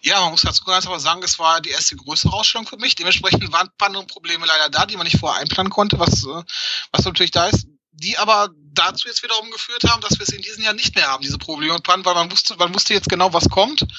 [0.02, 2.96] Ja, man muss dazu ganz aber sagen, es war die erste größere Ausstellung für mich.
[2.96, 6.44] Dementsprechend waren Pannen und Probleme leider da, die man nicht vorher einplanen konnte, was, äh,
[6.92, 7.68] was natürlich da ist
[8.04, 11.08] die aber dazu jetzt wiederum geführt haben, dass wir es in diesem Jahr nicht mehr
[11.08, 13.92] haben, diese Probleme und Pannen, weil man wusste, man wusste jetzt genau, was kommt und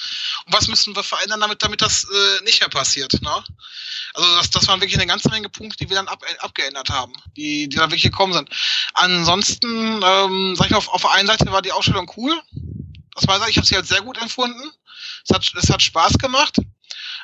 [0.46, 3.12] was müssen wir verändern, damit, damit das äh, nicht mehr passiert.
[3.22, 3.44] Ne?
[4.14, 7.12] Also das, das waren wirklich eine ganze Menge Punkte, die wir dann ab, abgeändert haben,
[7.36, 8.50] die, die dann wirklich gekommen sind.
[8.94, 12.40] Ansonsten, ähm, sag ich mal, auf, auf der einen Seite war die Ausstellung cool.
[13.14, 14.72] Das war, ich habe sie halt sehr gut empfunden.
[15.26, 16.58] Es hat, es hat Spaß gemacht.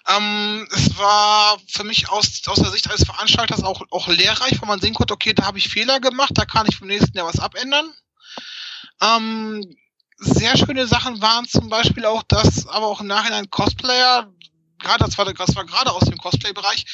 [0.09, 4.69] Ähm, es war für mich aus, aus der Sicht eines Veranstalters auch, auch lehrreich, weil
[4.69, 7.27] man sehen konnte, okay, da habe ich Fehler gemacht, da kann ich vom nächsten Jahr
[7.27, 7.93] was abändern.
[9.03, 9.77] Ähm,
[10.17, 14.33] sehr schöne Sachen waren zum Beispiel auch, dass aber auch im Nachhinein Cosplayer,
[14.79, 16.87] gerade das war, das war gerade aus dem Cosplay-Bereich,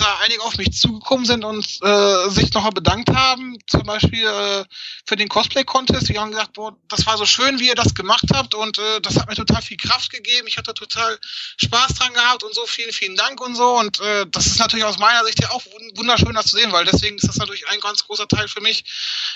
[0.00, 4.64] da einige auf mich zugekommen sind und äh, sich nochmal bedankt haben, zum Beispiel äh,
[5.06, 6.08] für den Cosplay-Contest.
[6.08, 9.00] Die haben gesagt, boah, das war so schön, wie ihr das gemacht habt und äh,
[9.00, 10.46] das hat mir total viel Kraft gegeben.
[10.48, 11.18] Ich hatte total
[11.58, 12.64] Spaß dran gehabt und so.
[12.66, 13.78] Vielen, vielen Dank und so.
[13.78, 15.62] Und äh, das ist natürlich aus meiner Sicht ja auch
[15.96, 18.84] wunderschön, das zu sehen, weil deswegen ist das natürlich ein ganz großer Teil für mich,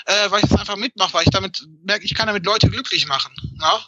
[0.07, 3.07] äh, weil ich das einfach mitmache, weil ich damit merke, ich kann damit Leute glücklich
[3.07, 3.33] machen.
[3.57, 3.81] Na?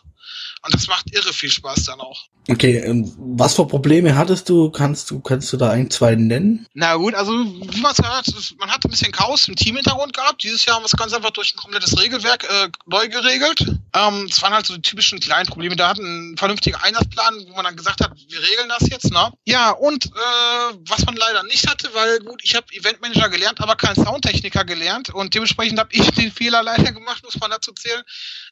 [0.63, 2.27] Und das macht irre viel Spaß dann auch.
[2.49, 4.71] Okay, ähm, was für Probleme hattest du?
[4.71, 6.66] Kannst du, kannst du da ein, zwei nennen?
[6.75, 8.27] Na gut, also wie man es gehört,
[8.59, 10.43] man hat ein bisschen Chaos im Teamhintergrund gehabt.
[10.43, 13.61] Dieses Jahr haben wir es ganz einfach durch ein komplettes Regelwerk äh, neu geregelt.
[13.95, 15.77] Ähm, es waren halt so die typischen kleinen Probleme.
[15.77, 19.33] Da hatten einen vernünftigen Einsatzplan, wo man dann gesagt hat, wir regeln das jetzt, ne?
[19.45, 23.77] Ja, und äh, was man leider nicht hatte, weil gut, ich habe Eventmanager gelernt, aber
[23.77, 28.03] kein Soundtechniker gelernt und dementsprechend habe ich den Fehler leider gemacht, muss man dazu zählen.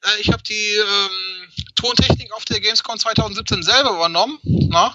[0.03, 4.39] Äh, ich habe die ähm, Tontechnik auf der Gamescom 2017 selber übernommen.
[4.43, 4.93] Ne?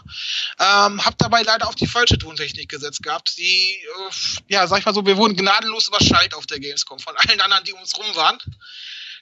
[0.60, 3.38] Ähm, hab dabei leider auf die falsche Tontechnik gesetzt gehabt.
[3.38, 4.14] Die, äh,
[4.48, 7.64] ja, sag ich mal so, wir wurden gnadenlos überschallt auf der Gamescom von allen anderen,
[7.64, 8.38] die um uns rum waren.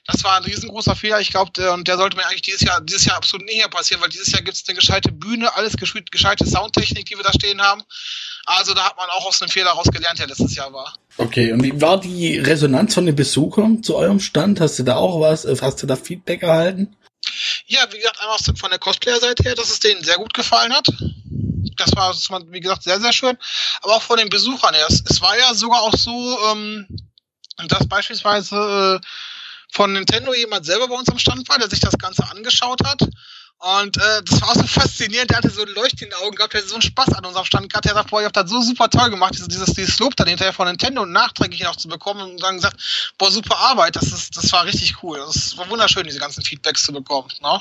[0.06, 1.20] Das war ein riesengroßer Fehler.
[1.20, 3.68] Ich glaube, der, und der sollte mir eigentlich dieses Jahr, dieses Jahr absolut nicht mehr
[3.68, 7.32] passieren, weil dieses Jahr gibt es eine gescheite Bühne, alles gescheite Soundtechnik, die wir da
[7.32, 7.82] stehen haben.
[8.46, 10.94] Also da hat man auch aus einem Fehler rausgelernt, der letztes Jahr war.
[11.18, 14.60] Okay, und wie war die Resonanz von den Besuchern zu eurem Stand?
[14.60, 15.46] Hast du da auch was?
[15.60, 16.96] Hast du da Feedback erhalten?
[17.66, 20.88] Ja, wie gesagt, einmal von der Cosplayer-Seite her, dass es denen sehr gut gefallen hat.
[21.80, 22.14] Das war,
[22.50, 23.36] wie gesagt, sehr, sehr schön.
[23.82, 24.86] Aber auch von den Besuchern her.
[24.88, 26.86] Es, es war ja sogar auch so, ähm,
[27.68, 29.06] dass beispielsweise äh,
[29.72, 33.02] von Nintendo jemand selber bei uns am Stand war, der sich das Ganze angeschaut hat.
[33.60, 35.30] Und äh, das war auch so faszinierend.
[35.30, 37.24] Der hatte so ein Leucht in den Augen gehabt, der hatte so einen Spaß an
[37.24, 37.86] unserem Stand gehabt.
[37.86, 40.28] Der sagt, boah, ihr habt das so super toll gemacht, dieses, dieses, dieses Lob dann
[40.28, 42.80] hinterher von Nintendo und nachträglich noch zu bekommen und dann gesagt,
[43.18, 45.18] boah, super Arbeit, das ist, das war richtig cool.
[45.18, 47.60] Das war wunderschön, diese ganzen Feedbacks zu bekommen, ne?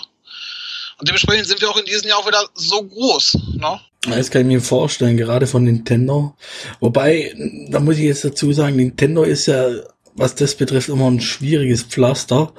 [0.99, 3.79] Und dementsprechend sind wir auch in diesem Jahr auch wieder so groß, ne?
[4.09, 6.35] Das kann ich mir vorstellen, gerade von Nintendo.
[6.79, 7.33] Wobei,
[7.69, 9.67] da muss ich jetzt dazu sagen, Nintendo ist ja,
[10.15, 12.53] was das betrifft, immer ein schwieriges Pflaster.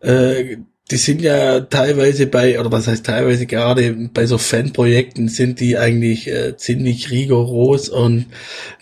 [0.00, 0.56] Äh,
[0.90, 5.78] die sind ja teilweise bei, oder was heißt teilweise gerade bei so Fanprojekten sind die
[5.78, 8.26] eigentlich äh, ziemlich rigoros und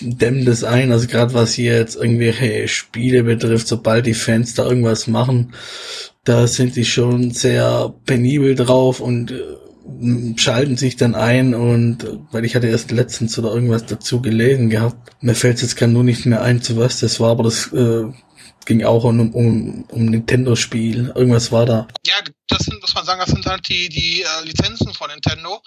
[0.01, 0.91] dämmen das ein.
[0.91, 5.53] Also gerade was hier jetzt irgendwelche Spiele betrifft, sobald die Fans da irgendwas machen,
[6.25, 12.45] da sind die schon sehr penibel drauf und äh, schalten sich dann ein und weil
[12.45, 15.13] ich hatte erst letztens oder irgendwas dazu gelesen gehabt.
[15.21, 18.05] Mir fällt jetzt gar nur nicht mehr ein, zu was das war, aber das äh,
[18.69, 21.13] ging auch um, um, um Nintendo-Spiel.
[21.17, 21.89] Irgendwas war da.
[22.07, 22.17] Ja,
[22.49, 25.63] das sind, muss man sagen, das sind halt die, die äh, Lizenzen von Nintendo.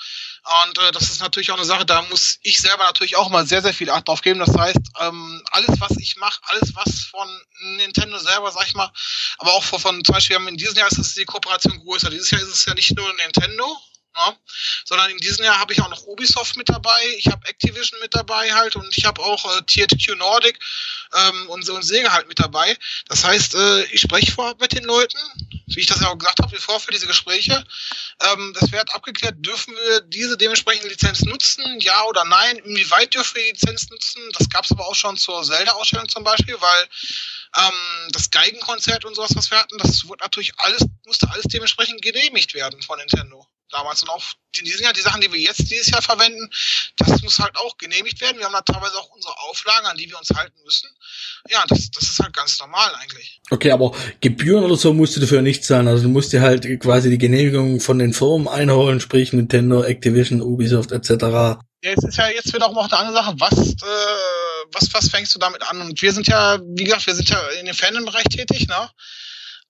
[0.63, 3.45] Und äh, das ist natürlich auch eine Sache, da muss ich selber natürlich auch mal
[3.45, 4.39] sehr, sehr viel Acht drauf geben.
[4.39, 7.27] Das heißt, ähm, alles, was ich mache, alles, was von
[7.77, 8.91] Nintendo selber, sag ich mal,
[9.39, 12.11] aber auch von, von zum Beispiel, in diesem Jahr ist es die Kooperation größer.
[12.11, 13.65] Dieses Jahr ist es ja nicht nur Nintendo,
[14.15, 14.35] ja,
[14.85, 18.13] sondern in diesem Jahr habe ich auch noch Ubisoft mit dabei, ich habe Activision mit
[18.13, 20.59] dabei halt und ich habe auch äh, THQ Nordic
[21.13, 22.77] ähm, und und Sega halt mit dabei.
[23.07, 25.17] Das heißt, äh, ich spreche vorab mit den Leuten,
[25.67, 27.63] wie ich das ja auch gesagt habe, wie vor für diese Gespräche.
[28.31, 32.57] Ähm, das wird abgeklärt, dürfen wir diese dementsprechende Lizenz nutzen, ja oder nein?
[32.57, 34.21] Inwieweit dürfen wir die Lizenz nutzen?
[34.37, 36.87] Das gab es aber auch schon zur Zelda-Ausstellung zum Beispiel, weil
[37.57, 42.01] ähm, das Geigenkonzert und sowas, was wir hatten, das wurde natürlich alles, musste alles dementsprechend
[42.01, 44.23] genehmigt werden von Nintendo damals und auch
[44.59, 46.49] diesem Jahr, die Sachen, die wir jetzt dieses Jahr verwenden,
[46.97, 48.37] das muss halt auch genehmigt werden.
[48.37, 50.89] Wir haben da teilweise auch unsere Auflagen, an die wir uns halten müssen.
[51.49, 53.41] Ja, das, das ist halt ganz normal eigentlich.
[53.49, 55.87] Okay, aber Gebühren oder so musst du dafür nicht zahlen.
[55.87, 60.41] Also du musst dir halt quasi die Genehmigung von den Firmen einholen, sprich Nintendo, Activision,
[60.41, 61.09] Ubisoft etc.
[61.09, 63.35] Ja, jetzt ist ja jetzt wieder auch noch eine andere Sache.
[63.39, 65.81] Was, äh, was, was fängst du damit an?
[65.81, 68.89] Und wir sind ja, wie gesagt, wir sind ja in dem Fandom-Bereich tätig, ne?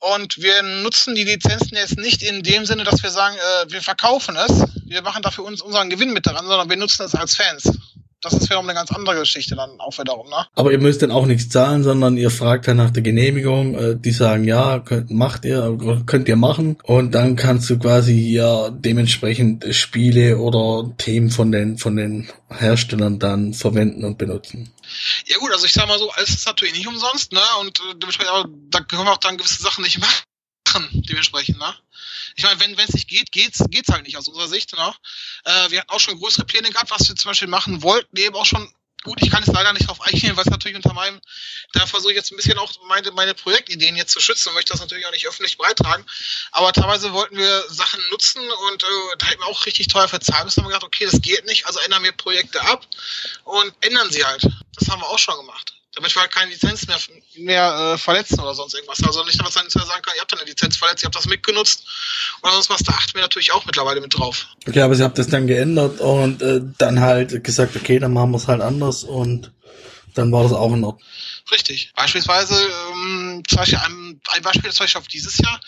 [0.02, 3.82] Und wir nutzen die Lizenzen jetzt nicht in dem Sinne, dass wir sagen, äh, wir
[3.84, 7.36] verkaufen es, wir machen dafür uns unseren Gewinn mit daran, sondern wir nutzen es als
[7.36, 7.72] Fans.
[8.22, 10.46] Das ist wiederum eine ganz andere Geschichte dann auch wiederum, ne?
[10.54, 13.76] Aber ihr müsst dann auch nichts zahlen, sondern ihr fragt dann nach der Genehmigung.
[13.76, 16.78] Äh, die sagen, ja, könnt, macht ihr, könnt ihr machen.
[16.84, 23.18] Und dann kannst du quasi hier dementsprechend Spiele oder Themen von den, von den Herstellern
[23.18, 24.72] dann verwenden und benutzen.
[25.26, 27.42] Ja gut, also ich sag mal so, alles ist natürlich nicht umsonst, ne?
[27.60, 30.24] Und äh, dementsprechend, aber da können wir auch dann gewisse Sachen nicht machen,
[30.94, 31.76] dementsprechend, ne?
[32.36, 34.94] Ich meine, wenn es nicht geht, geht's, geht's halt nicht aus unserer Sicht, ne?
[35.46, 38.36] Äh, wir hatten auch schon größere Pläne gehabt, was wir zum Beispiel machen wollten, eben
[38.36, 38.72] auch schon
[39.04, 41.20] Gut, ich kann es leider nicht drauf eingehen, weil es natürlich unter meinem,
[41.74, 44.74] da versuche ich jetzt ein bisschen auch meine, meine Projektideen jetzt zu schützen und möchte
[44.74, 46.06] das natürlich auch nicht öffentlich beitragen.
[46.52, 50.46] Aber teilweise wollten wir Sachen nutzen und äh, da hätten wir auch richtig teuer verzahlt
[50.46, 50.62] müssen.
[50.62, 52.86] haben wir gedacht, okay, das geht nicht, also ändern wir Projekte ab
[53.44, 54.48] und ändern sie halt.
[54.76, 56.98] Das haben wir auch schon gemacht damit wir halt keine Lizenz mehr,
[57.36, 59.04] mehr äh, verletzen oder sonst irgendwas.
[59.04, 61.86] Also nicht, dass man sagen kann, ihr habt eine Lizenz verletzt, ihr habt das mitgenutzt
[62.42, 64.48] oder sonst was, da achten wir natürlich auch mittlerweile mit drauf.
[64.68, 68.32] Okay, aber sie habt das dann geändert und äh, dann halt gesagt, okay, dann machen
[68.32, 69.52] wir es halt anders und
[70.14, 71.02] dann war das auch in Ordnung.
[71.52, 71.92] Richtig.
[71.96, 72.56] Beispielsweise,
[72.92, 75.60] ähm, zum Beispiel ein, ein Beispiel zum Beispiel auf dieses Jahr,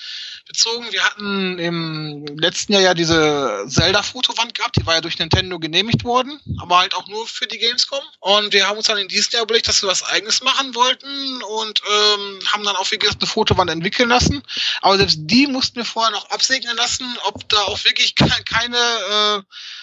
[0.53, 0.85] bezogen.
[0.91, 6.03] Wir hatten im letzten Jahr ja diese Zelda-Fotowand gehabt, die war ja durch Nintendo genehmigt
[6.03, 8.03] worden, aber halt auch nur für die Gamescom.
[8.19, 11.41] Und wir haben uns dann in diesem Jahr überlegt, dass wir was eigenes machen wollten
[11.41, 14.43] und ähm, haben dann auch, wie gesagt, eine Fotowand entwickeln lassen.
[14.81, 19.41] Aber selbst die mussten wir vorher noch absegnen lassen, ob da auch wirklich keine, äh,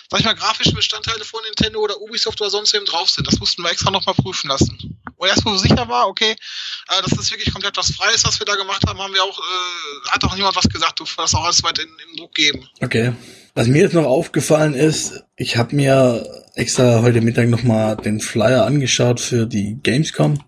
[0.08, 3.26] sag ich mal, grafischen Bestandteile von Nintendo oder Ubisoft oder sonst eben drauf sind.
[3.26, 4.99] Das mussten wir extra nochmal prüfen lassen.
[5.20, 8.46] Und erst wo sicher war, okay, äh, das ist wirklich komplett was Freies, was wir
[8.46, 11.44] da gemacht haben, haben wir auch, äh, hat auch niemand was gesagt, du das auch
[11.44, 12.66] alles weit in, in Druck geben.
[12.80, 13.12] Okay.
[13.54, 18.64] Was mir jetzt noch aufgefallen ist, ich habe mir extra heute Mittag nochmal den Flyer
[18.64, 20.42] angeschaut für die Gamescom.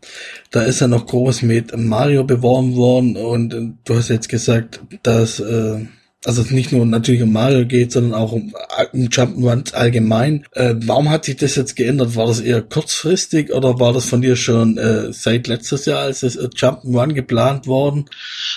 [0.50, 4.80] Da ist er noch groß mit Mario beworben worden und äh, du hast jetzt gesagt,
[5.02, 5.86] dass äh,
[6.24, 8.54] also es nicht nur natürlich um Mario geht, sondern auch um,
[8.92, 10.46] um Jump'n'Runs allgemein.
[10.52, 12.14] Äh, warum hat sich das jetzt geändert?
[12.14, 16.20] War das eher kurzfristig oder war das von dir schon äh, seit letztes Jahr als
[16.20, 18.08] das äh, Jump'n'Run geplant worden?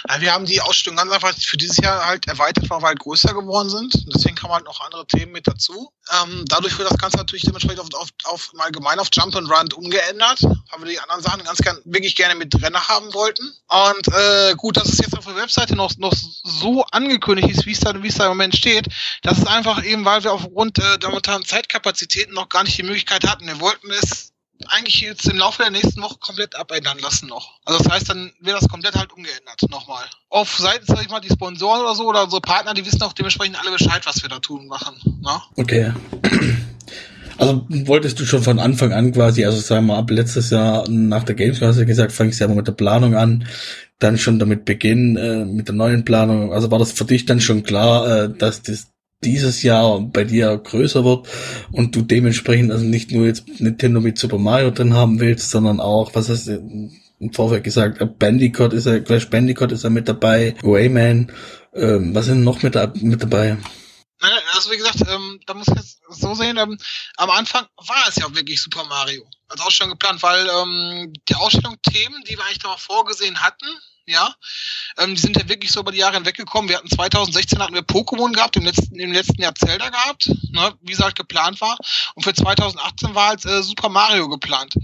[0.08, 2.99] Ja, wir haben die Ausstellung ganz einfach für dieses Jahr halt erweitert, weil wir halt
[2.99, 4.06] größer geworden sind.
[4.13, 5.89] Deswegen kamen halt noch andere Themen mit dazu.
[6.13, 9.50] Ähm, dadurch wird das Ganze natürlich dementsprechend auf, auf, auf im Allgemeinen auf Jump and
[9.50, 13.52] Run umgeändert, weil wir die anderen Sachen ganz gern, wirklich gerne mit Renner haben wollten.
[13.68, 17.72] Und äh, gut, dass es jetzt auf der Webseite noch, noch so angekündigt ist, wie
[17.72, 18.88] es da, wie es da im Moment steht,
[19.24, 22.84] das ist einfach eben, weil wir aufgrund äh, der momentanen Zeitkapazitäten noch gar nicht die
[22.84, 23.48] Möglichkeit hatten.
[23.48, 24.35] Wir wollten es
[24.68, 27.60] eigentlich jetzt im Laufe der nächsten Woche komplett abändern lassen noch.
[27.65, 30.06] Also das heißt, dann wird das komplett halt umgeändert nochmal.
[30.30, 33.13] Auf Seiten, sag ich mal, die Sponsoren oder so oder so Partner, die wissen auch
[33.13, 34.96] dementsprechend alle Bescheid, was wir da tun machen.
[35.22, 35.36] Na?
[35.36, 35.63] Ne?
[35.63, 35.94] Okay.
[37.38, 41.24] Also wolltest du schon von Anfang an quasi, also sagen wir ab letztes Jahr nach
[41.24, 43.46] der Gamescom hast du gesagt, fangst du ja mal mit der Planung an,
[44.00, 46.54] dann schon damit beginnen, äh, mit der neuen Planung.
[46.54, 48.88] Also war das für dich dann schon klar, äh, dass das
[49.23, 51.28] dieses Jahr bei dir größer wird
[51.71, 55.80] und du dementsprechend also nicht nur jetzt Nintendo mit Super Mario drin haben willst, sondern
[55.80, 60.08] auch, was hast du im Vorfeld gesagt, Bandicoot ist ja, Crash Bandicoot ist ja mit
[60.08, 61.32] dabei, Rayman,
[61.73, 63.58] ähm, was sind noch mit, mit dabei?
[64.54, 66.78] Also wie gesagt, ähm, da muss ich jetzt so sehen, ähm,
[67.17, 69.28] am Anfang war es ja wirklich Super Mario.
[69.47, 73.65] Also auch schon geplant, weil ähm, die Ausstellung Themen, die wir eigentlich da vorgesehen hatten,
[74.08, 74.34] ja.
[74.98, 76.70] Ähm, die sind ja wirklich so über die Jahre hinweggekommen.
[76.70, 80.74] Wir hatten 2016 hatten wir Pokémon gehabt, im letzten, im letzten Jahr Zelda gehabt, ne,
[80.82, 81.78] wie es halt geplant war.
[82.15, 84.76] Und für 2018 war halt äh, Super Mario geplant.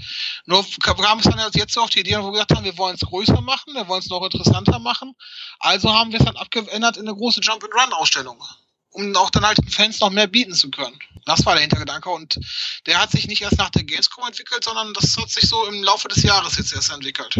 [0.45, 2.95] Nur kam es dann jetzt so auf die Idee, wo wir gesagt haben, wir wollen
[2.95, 5.13] es größer machen, wir wollen es noch interessanter machen.
[5.59, 8.41] Also haben wir es dann abgeändert in eine große Jump-and-Run-Ausstellung
[8.93, 10.99] um auch dann halt den Fans noch mehr bieten zu können.
[11.25, 12.39] Das war der Hintergedanke und
[12.87, 15.81] der hat sich nicht erst nach der Gamescom entwickelt, sondern das hat sich so im
[15.83, 17.39] Laufe des Jahres jetzt erst entwickelt.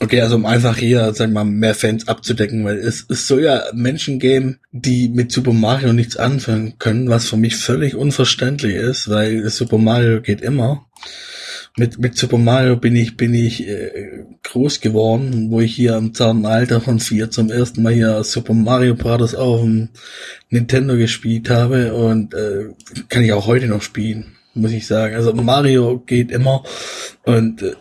[0.00, 3.42] Okay, also um einfach hier, sagen wir mal, mehr Fans abzudecken, weil es, es soll
[3.42, 8.76] ja Menschen geben, die mit Super Mario nichts anfangen können, was für mich völlig unverständlich
[8.76, 10.86] ist, weil Super Mario geht immer.
[11.76, 16.14] Mit, mit Super Mario bin ich, bin ich äh, groß geworden, wo ich hier im
[16.14, 19.34] zarten Alter von vier zum ersten Mal hier Super Mario Bros.
[19.34, 19.88] auf dem
[20.48, 22.66] Nintendo gespielt habe und äh,
[23.08, 25.16] kann ich auch heute noch spielen, muss ich sagen.
[25.16, 26.62] Also Mario geht immer
[27.24, 27.74] und äh,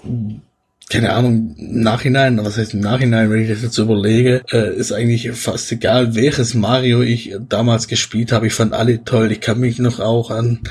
[0.89, 4.93] keine Ahnung, im Nachhinein, was heißt im Nachhinein, wenn ich das jetzt überlege, äh, ist
[4.93, 8.47] eigentlich fast egal, welches Mario ich damals gespielt habe.
[8.47, 9.31] Ich fand alle toll.
[9.31, 10.61] Ich kann mich noch auch an,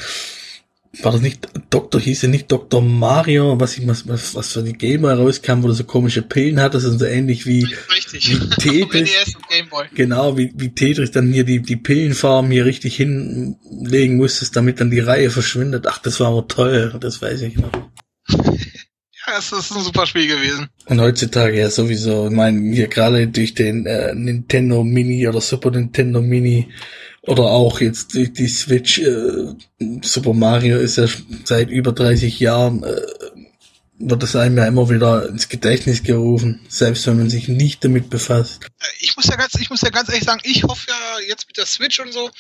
[1.03, 2.81] war das nicht, Doktor, hieß er nicht Dr.
[2.81, 6.61] Mario, was ich, was, was, was für die Gamer rauskam, wo du so komische Pillen
[6.61, 8.31] hattest und so ähnlich wie, Richtig.
[8.31, 8.49] wie
[8.89, 9.37] Tetris.
[9.95, 14.91] genau, wie, wie Tetris dann hier die, die Pillenfarben hier richtig hinlegen musstest, damit dann
[14.91, 15.87] die Reihe verschwindet.
[15.87, 17.71] Ach, das war aber toll, das weiß ich noch.
[19.39, 20.69] Es ist ein super Spiel gewesen.
[20.87, 25.71] Und heutzutage ja sowieso, ich meine, hier gerade durch den äh, Nintendo Mini oder Super
[25.73, 26.73] Nintendo Mini
[27.23, 29.55] oder auch jetzt durch die Switch, äh,
[30.03, 31.07] Super Mario ist ja
[31.45, 33.01] seit über 30 Jahren, äh,
[33.99, 38.11] wird es einem ja immer wieder ins Gedächtnis gerufen, selbst wenn man sich nicht damit
[38.11, 38.65] befasst.
[38.65, 41.49] Äh, ich muss ja ganz, ich muss ja ganz ehrlich sagen, ich hoffe ja jetzt
[41.49, 42.31] mit der Switch und so,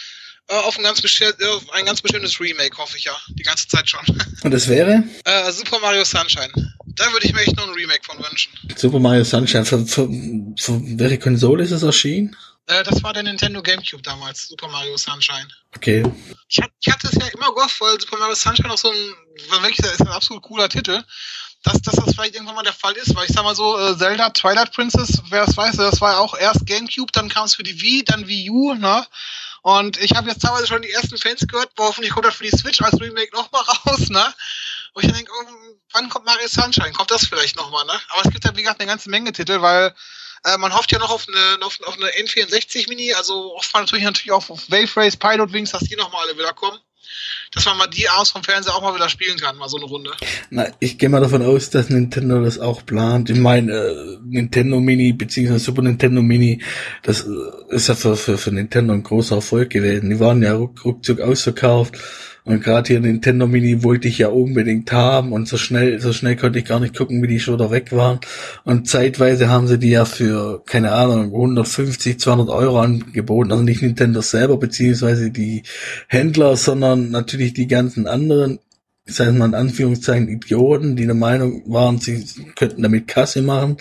[0.48, 3.16] auf ein ganz, auf ein ganz bestimmtes Remake, hoffe ich ja.
[3.28, 4.00] Die ganze Zeit schon.
[4.42, 5.04] Und das wäre?
[5.24, 6.50] Äh, Super Mario Sunshine.
[6.86, 8.52] Da würde ich mir echt noch ein Remake von wünschen.
[8.76, 10.08] Super Mario Sunshine, für, für,
[10.58, 12.36] für welche Konsole ist es erschienen?
[12.66, 15.48] Äh, das war der Nintendo Gamecube damals, Super Mario Sunshine.
[15.76, 16.04] Okay.
[16.48, 19.14] Ich, ich hatte es ja immer gehofft, weil Super Mario Sunshine auch so ein,
[19.62, 21.02] wirklich, ist ein absolut cooler Titel
[21.66, 23.98] dass, dass das vielleicht irgendwann mal der Fall ist, weil ich sag mal so, äh,
[23.98, 27.56] Zelda Twilight Princess, wer das weiß, das war ja auch erst Gamecube, dann kam es
[27.56, 29.04] für die Wii, dann Wii U, ne?
[29.66, 32.56] Und ich habe jetzt teilweise schon die ersten Fans gehört, hoffentlich kommt das für die
[32.56, 34.24] Switch als Remake nochmal raus, ne?
[34.92, 36.92] Und ich denke, oh, wann kommt Mario Sunshine?
[36.92, 38.00] Kommt das vielleicht nochmal, ne?
[38.10, 39.92] Aber es gibt ja, wie gesagt, eine ganze Menge Titel, weil
[40.44, 43.82] äh, man hofft ja noch auf eine, auf, auf eine N64 Mini, also hofft man
[43.82, 46.78] natürlich, natürlich auch auf Wave Race, Pilot Wings, dass die nochmal alle wieder kommen
[47.52, 49.86] dass man mal die abends vom Fernseher auch mal wieder spielen kann, mal so eine
[49.86, 50.10] Runde.
[50.50, 53.30] Na, ich gehe mal davon aus, dass Nintendo das auch plant.
[53.30, 56.62] Ich meine, äh, Nintendo Mini beziehungsweise Super Nintendo Mini,
[57.02, 60.10] das äh, ist ja für, für, für Nintendo ein großer Erfolg gewesen.
[60.10, 61.96] Die waren ja ruck, ruckzuck ausverkauft
[62.46, 66.36] und gerade hier Nintendo Mini wollte ich ja unbedingt haben und so schnell, so schnell
[66.36, 68.20] konnte ich gar nicht gucken, wie die schon da weg waren.
[68.62, 73.50] Und zeitweise haben sie die ja für, keine Ahnung, 150, 200 Euro angeboten.
[73.50, 75.64] Also nicht Nintendo selber, beziehungsweise die
[76.06, 78.60] Händler, sondern natürlich die ganzen anderen
[79.08, 82.24] ich sage mal in Anführungszeichen Idioten, die der Meinung waren, sie
[82.56, 83.76] könnten damit Kasse machen.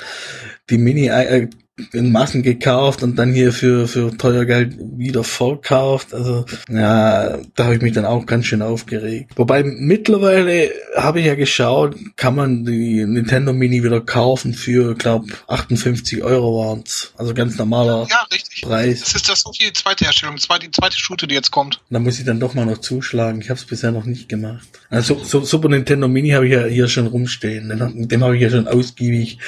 [0.69, 1.49] Die Mini äh,
[1.91, 6.13] in Massen gekauft und dann hier für, für teuer Geld wieder verkauft.
[6.13, 9.31] Also, ja, da habe ich mich dann auch ganz schön aufgeregt.
[9.35, 15.27] Wobei mittlerweile habe ich ja geschaut, kann man die Nintendo Mini wieder kaufen für, glaube
[15.47, 17.11] 58 Euro waren's.
[17.17, 18.61] Also ganz normaler ja, richtig.
[18.61, 19.01] Preis.
[19.01, 21.81] Das ist das die zweite Herstellung, die zweite Shooter, die jetzt kommt.
[21.89, 23.41] Da muss ich dann doch mal noch zuschlagen.
[23.41, 24.67] Ich habe es bisher noch nicht gemacht.
[24.89, 27.67] Also so, Super Nintendo Mini habe ich ja hier schon rumstehen.
[27.95, 29.39] Mit dem habe ich ja schon ausgiebig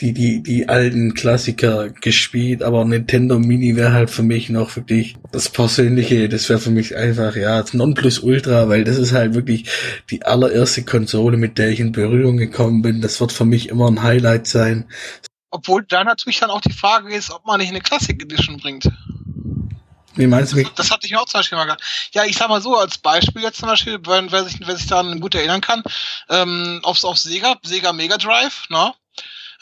[0.00, 4.76] die, die, die alten Klassiker Klassiker gespielt, aber Nintendo Mini wäre halt für mich noch
[4.76, 9.34] wirklich das Persönliche, das wäre für mich einfach, ja, das Nonplusultra, weil das ist halt
[9.34, 9.68] wirklich
[10.10, 13.00] die allererste Konsole, mit der ich in Berührung gekommen bin.
[13.00, 14.88] Das wird für mich immer ein Highlight sein.
[15.50, 18.90] Obwohl da natürlich dann auch die Frage ist, ob man nicht eine Classic Edition bringt.
[20.14, 20.62] Wie meinst du?
[20.62, 21.82] Das, das hatte ich mir auch zum Beispiel mal gedacht.
[22.12, 24.86] Ja, ich sag mal so, als Beispiel jetzt zum Beispiel, wenn, wer, sich, wer sich
[24.86, 25.82] daran gut erinnern kann,
[26.30, 28.94] ähm, aufs, auf Sega, Sega Mega Drive, ne?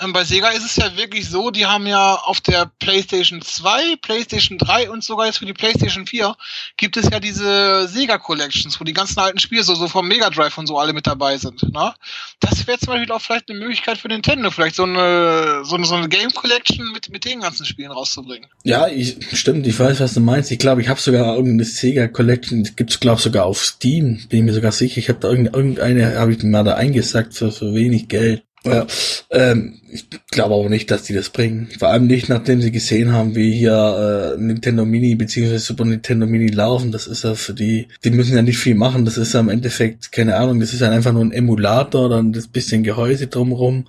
[0.00, 3.96] Ähm, bei Sega ist es ja wirklich so, die haben ja auf der PlayStation 2,
[4.02, 6.34] PlayStation 3 und sogar jetzt für die PlayStation 4
[6.76, 10.30] gibt es ja diese Sega Collections, wo die ganzen alten Spiele so, so vom Mega
[10.30, 11.62] Drive und so alle mit dabei sind.
[11.72, 11.94] Ne?
[12.40, 15.86] Das wäre zum Beispiel auch vielleicht eine Möglichkeit für Nintendo, vielleicht so eine, so eine,
[15.86, 18.48] so eine Game Collection mit, mit den ganzen Spielen rauszubringen.
[18.64, 20.50] Ja, ich, stimmt, ich weiß, was du meinst.
[20.50, 24.44] Ich glaube, ich habe sogar irgendeine Sega Collection, gibt's glaube sogar auf Steam, bin ich
[24.44, 24.98] mir sogar sicher.
[24.98, 28.42] Ich habe da irgendeine, habe ich mal da eingesackt für, für wenig Geld.
[28.66, 28.86] Ja,
[29.30, 31.68] ähm, ich glaube aber nicht, dass die das bringen.
[31.78, 35.58] Vor allem nicht, nachdem sie gesehen haben, wie hier äh, Nintendo Mini bzw.
[35.58, 36.90] Super Nintendo Mini laufen.
[36.90, 39.04] Das ist ja für die, die müssen ja nicht viel machen.
[39.04, 42.32] Das ist ja im Endeffekt, keine Ahnung, das ist ja einfach nur ein Emulator, dann
[42.32, 43.86] das bisschen Gehäuse drumherum.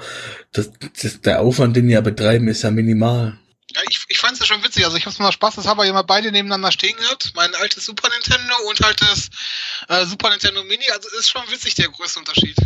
[0.51, 0.69] Das,
[1.01, 3.38] das, der Aufwand, den die ja betreiben, ist ja minimal.
[3.73, 4.84] Ja, ich, ich fand es ja schon witzig.
[4.86, 7.32] Also ich hab's mal Spaß, das haben wir ja mal beide nebeneinander stehen gehabt.
[7.36, 9.30] Mein altes Super Nintendo und halt das
[9.88, 10.86] äh, Super Nintendo Mini.
[10.93, 12.57] Also ist schon witzig der größte Unterschied.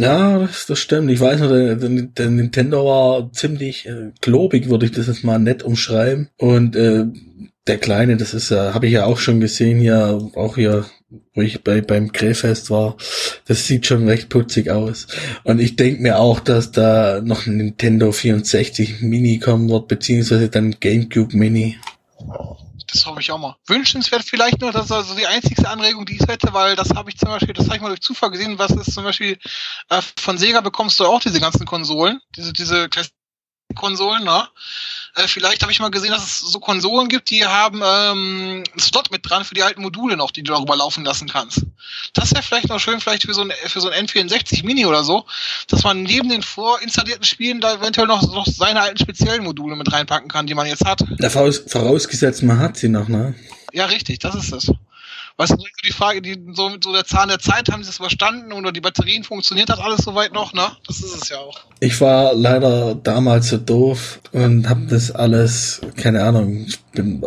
[0.00, 1.10] Ja, das, das stimmt.
[1.10, 5.38] Ich weiß noch, der, der, Nintendo war ziemlich äh, klobig, würde ich das jetzt mal
[5.38, 6.30] nett umschreiben.
[6.38, 7.04] Und äh,
[7.66, 10.86] der Kleine, das ist ja, habe ich ja auch schon gesehen hier, auch hier,
[11.34, 12.96] wo ich bei beim Grillfest war.
[13.46, 15.06] Das sieht schon recht putzig aus.
[15.44, 20.48] Und ich denke mir auch, dass da noch ein Nintendo 64 Mini kommen wird, beziehungsweise
[20.48, 21.76] dann GameCube Mini.
[22.92, 23.56] Das hoffe ich auch mal.
[23.66, 27.10] Wünschenswert vielleicht nur, das ist also die einzigste Anregung, die ich hätte, weil das habe
[27.10, 29.38] ich zum Beispiel, das habe ich mal durch Zufall gesehen, was ist zum Beispiel
[29.88, 32.88] äh, von Sega bekommst du auch diese ganzen Konsolen, diese, diese
[33.74, 34.48] Konsolen, ne?
[35.16, 38.80] Äh, vielleicht habe ich mal gesehen, dass es so Konsolen gibt, die haben ähm, einen
[38.80, 41.62] Slot mit dran für die alten Module noch, die du darüber laufen lassen kannst.
[42.14, 45.02] Das wäre vielleicht noch schön, vielleicht für so ein für so ein N64 Mini oder
[45.02, 45.26] so,
[45.68, 49.92] dass man neben den vorinstallierten Spielen da eventuell noch, noch seine alten speziellen Module mit
[49.92, 51.04] reinpacken kann, die man jetzt hat.
[51.18, 53.34] Ja, vorausgesetzt, man hat sie noch, ne?
[53.72, 54.72] Ja, richtig, das ist es.
[55.40, 57.98] Weißt du, die Frage, die, so mit so der Zahn der Zeit, haben sie das
[57.98, 60.66] überstanden oder die Batterien funktioniert das alles soweit noch, ne?
[60.86, 61.58] Das ist es ja auch.
[61.80, 67.22] Ich war leider damals so doof und habe das alles, keine Ahnung, ich bin,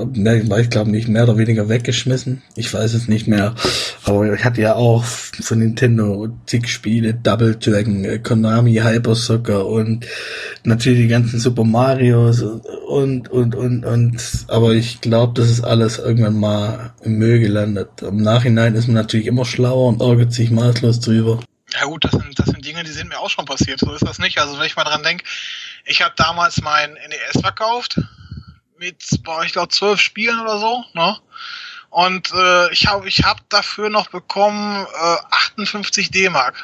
[0.59, 2.43] ich glaube nicht mehr oder weniger weggeschmissen.
[2.55, 3.55] Ich weiß es nicht mehr.
[4.03, 10.05] Aber ich hatte ja auch von Nintendo zig Spiele, Double Dragon, Konami, Hyper Soccer und
[10.64, 15.97] natürlich die ganzen Super Marios und, und, und, und, aber ich glaube, das ist alles
[15.97, 18.03] irgendwann mal im Müll gelandet.
[18.08, 21.39] Im Nachhinein ist man natürlich immer schlauer und ärgert sich maßlos drüber.
[21.74, 23.80] Ja gut, das sind, das sind Dinge, die sind mir auch schon passiert.
[23.80, 24.38] So ist das nicht.
[24.39, 25.26] Also wenn ich mal dran denke,
[25.86, 27.99] ich habe damals mein NES verkauft
[28.78, 31.18] mit, boah, ich glaube, zwölf Spielen oder so, ne?
[31.89, 35.18] Und äh, ich habe ich hab dafür noch bekommen äh,
[35.54, 36.56] 58 D-Mark.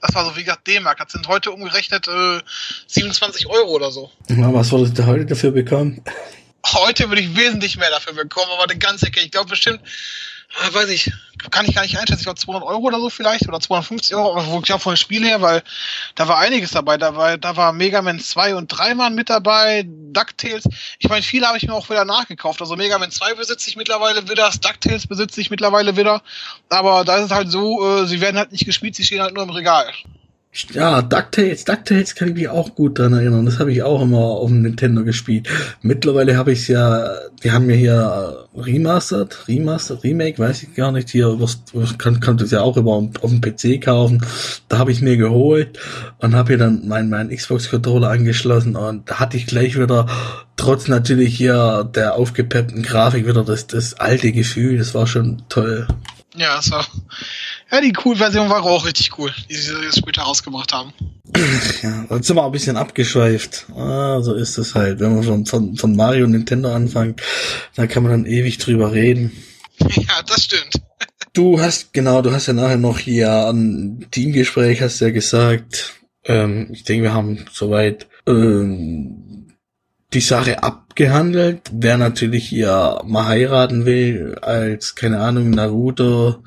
[0.00, 0.98] Das war so wie gesagt D-Mark.
[0.98, 2.40] Das sind heute umgerechnet äh,
[2.88, 4.10] 27 Euro oder so.
[4.28, 6.02] Na, was würdest du heute dafür bekommen?
[6.66, 9.20] Heute würde ich wesentlich mehr dafür bekommen, aber eine ganze Ecke.
[9.20, 9.80] Ich glaube bestimmt
[10.60, 11.12] äh, weiß ich,
[11.50, 14.32] kann ich gar nicht einschätzen, ich glaube 200 Euro oder so vielleicht oder 250 Euro,
[14.32, 15.62] aber wirklich auch den Spiel her, weil
[16.14, 16.98] da war einiges dabei.
[16.98, 20.64] Da war, da war Mega Man 2 und 3 waren mit dabei, DuckTales.
[20.98, 22.60] Ich meine, viele habe ich mir auch wieder nachgekauft.
[22.60, 26.22] Also Mega Man 2 besitze ich mittlerweile wieder, DuckTales besitze ich mittlerweile wieder.
[26.68, 29.34] Aber da ist es halt so, äh, sie werden halt nicht gespielt, sie stehen halt
[29.34, 29.86] nur im Regal.
[30.74, 33.46] Ja, DuckTales, DuckTales kann ich mich auch gut dran erinnern.
[33.46, 35.48] Das habe ich auch immer auf dem Nintendo gespielt.
[35.80, 37.10] Mittlerweile habe ich ja,
[37.42, 41.10] die haben mir hier remastered, remastered, Remake, weiß ich gar nicht.
[41.10, 41.62] Hier was,
[41.98, 44.24] kann, kann das ja auch immer auf dem PC kaufen.
[44.68, 45.78] Da habe ich mir geholt
[46.18, 50.06] und habe hier dann meinen mein Xbox-Controller angeschlossen und da hatte ich gleich wieder,
[50.56, 54.78] trotz natürlich hier der aufgepeppten Grafik, wieder das, das alte Gefühl.
[54.78, 55.86] Das war schon toll.
[56.34, 56.86] Ja, war
[57.72, 60.92] ja, die cool Version war auch richtig cool, die sie später rausgebracht haben.
[61.82, 63.66] Ja, jetzt sind wir ein bisschen abgeschweift.
[63.74, 65.00] Ah, so ist es halt.
[65.00, 67.22] Wenn man von, von, von Mario und Nintendo anfängt,
[67.74, 69.32] da kann man dann ewig drüber reden.
[69.96, 70.80] Ja, das stimmt.
[71.32, 75.94] Du hast, genau, du hast ja nachher noch hier ein Teamgespräch, hast ja gesagt.
[76.24, 79.21] Ähm, ich denke, wir haben soweit ähm,
[80.14, 81.62] die Sache abgehandelt.
[81.72, 86.42] Wer natürlich hier mal heiraten will, als, keine Ahnung, Naruto,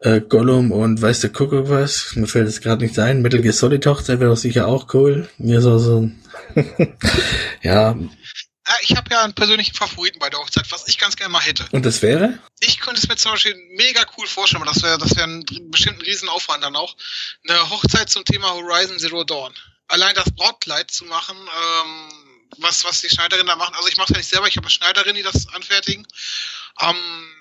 [0.00, 2.14] äh, Gollum und weiß der Kuckuck was.
[2.16, 3.22] Mir fällt es gerade nicht ein.
[3.22, 5.28] Metal Gear Solid Hochzeit wäre doch sicher auch cool.
[5.38, 6.10] Mir so so
[7.62, 7.96] ja.
[8.82, 11.64] Ich habe ja einen persönlichen Favoriten bei der Hochzeit, was ich ganz gerne mal hätte.
[11.70, 12.38] Und das wäre?
[12.58, 15.44] Ich könnte es mir zum Beispiel mega cool vorstellen, aber das wäre das wäre ein
[15.70, 16.96] bestimmten Riesenaufwand dann auch.
[17.48, 19.54] Eine Hochzeit zum Thema Horizon Zero Dawn.
[19.88, 22.25] Allein das Brautkleid zu machen, ähm,
[22.60, 23.74] was, was die Schneiderinnen da machen.
[23.76, 26.06] Also ich mache es ja nicht selber, ich habe eine Schneiderin, die das anfertigen.
[26.80, 26.96] Ähm,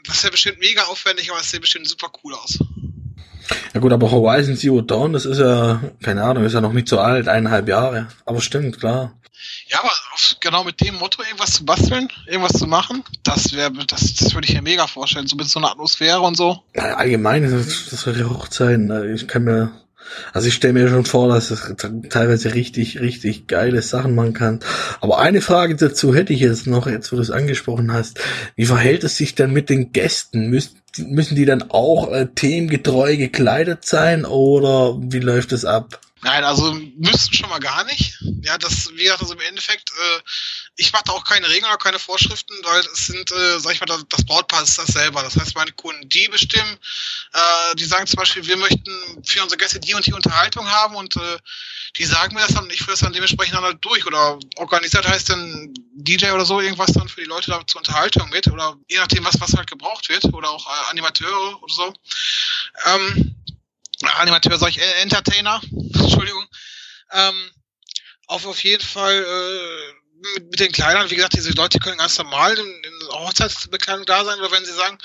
[0.05, 2.59] das ist ja bestimmt mega aufwendig, aber es sieht bestimmt super cool aus.
[3.73, 6.87] Ja gut, aber Horizon Zero Dawn, das ist ja, keine Ahnung, ist ja noch nicht
[6.87, 8.07] so alt, eineinhalb Jahre.
[8.25, 9.13] Aber stimmt, klar.
[9.67, 9.91] Ja, aber
[10.39, 14.47] genau mit dem Motto irgendwas zu basteln, irgendwas zu machen, das wäre, das, das würde
[14.47, 16.63] ich mir mega vorstellen, so mit so einer Atmosphäre und so.
[16.75, 18.87] Ja, allgemein, das, das wäre Hochzeiten.
[18.87, 19.13] Ne?
[19.13, 19.71] Ich kann mir,
[20.33, 21.73] also ich stelle mir schon vor, dass es
[22.09, 24.59] teilweise richtig, richtig geile Sachen machen kann.
[25.01, 28.19] Aber eine Frage dazu hätte ich jetzt noch, jetzt wo du es angesprochen hast.
[28.55, 30.49] Wie verhält es sich denn mit den Gästen?
[30.49, 35.99] Müssen, müssen die dann auch äh, themengetreu gekleidet sein oder wie läuft es ab?
[36.25, 38.17] Nein, also müssten schon mal gar nicht.
[38.41, 40.21] Ja, das, wie gesagt, also im Endeffekt, äh,
[40.75, 43.79] ich mache da auch keine Regeln oder keine Vorschriften, weil es sind, äh, sag ich
[43.79, 45.21] mal, das, Brautpaar ist das selber.
[45.21, 46.79] Das heißt, meine Kunden, die bestimmen,
[47.31, 48.91] äh, die sagen zum Beispiel, wir möchten
[49.23, 51.37] für unsere Gäste die und die Unterhaltung haben und äh,
[51.97, 54.03] die sagen mir das dann und ich führe das dann dementsprechend dann halt durch.
[54.07, 58.27] Oder organisiert heißt dann DJ oder so irgendwas dann für die Leute da zur Unterhaltung
[58.31, 61.93] mit oder je nachdem, was, was halt gebraucht wird oder auch äh, Animateure oder so.
[62.87, 63.35] Ähm,
[64.03, 66.45] Animateur, sag ich, äh, Entertainer, Entschuldigung.
[67.11, 67.51] Ähm,
[68.27, 69.93] auf, auf jeden Fall äh,
[70.33, 74.25] mit, mit den Kleidern, wie gesagt, diese Leute können ganz normal in, in Hochzeitsbekleidung da
[74.25, 74.97] sein, oder wenn sie sagen,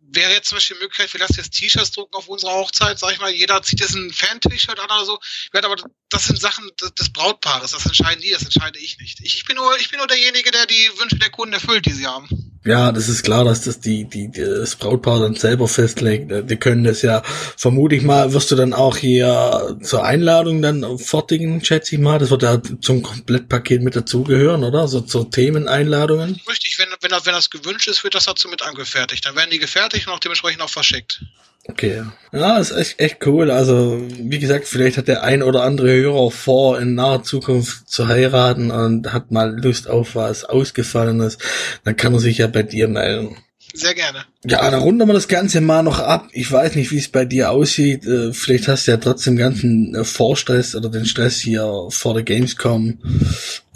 [0.00, 3.12] wäre jetzt zum Beispiel die Möglichkeit, wir lassen jetzt T-Shirts drucken auf unserer Hochzeit, sag
[3.12, 5.18] ich mal, jeder zieht jetzt ein Fan-T-Shirt an oder so.
[5.52, 5.76] Aber
[6.10, 6.68] das sind Sachen
[6.98, 9.20] des Brautpaares, das entscheiden die, das entscheide ich nicht.
[9.20, 11.92] Ich, ich, bin nur, ich bin nur derjenige, der die Wünsche der Kunden erfüllt, die
[11.92, 12.55] sie haben.
[12.66, 16.50] Ja, das ist klar, dass das die, die, das Brautpaar dann selber festlegt.
[16.50, 17.22] Die können das ja,
[17.56, 22.18] vermute ich mal, wirst du dann auch hier zur Einladung dann fertigen, schätze ich mal.
[22.18, 24.88] Das wird ja zum Komplettpaket mit dazugehören, oder?
[24.88, 26.40] So zur Themeneinladungen.
[26.48, 29.24] Richtig, wenn, wenn, wenn das gewünscht ist, wird das dazu mit angefertigt.
[29.24, 31.22] Dann werden die gefertigt und auch dementsprechend auch verschickt.
[31.68, 32.02] Okay.
[32.32, 33.50] Ja, ist echt, echt cool.
[33.50, 38.08] Also, wie gesagt, vielleicht hat der ein oder andere Hörer vor, in naher Zukunft zu
[38.08, 41.38] heiraten und hat mal Lust auf was Ausgefallenes.
[41.84, 43.36] Dann kann er sich ja bei dir melden.
[43.74, 44.24] Sehr gerne.
[44.44, 46.28] Ja, dann runden wir das Ganze mal noch ab.
[46.32, 48.06] Ich weiß nicht, wie es bei dir aussieht.
[48.06, 52.22] Äh, vielleicht hast du ja trotzdem ganzen äh, Vorstress oder den Stress hier vor der
[52.22, 52.98] Gamescom.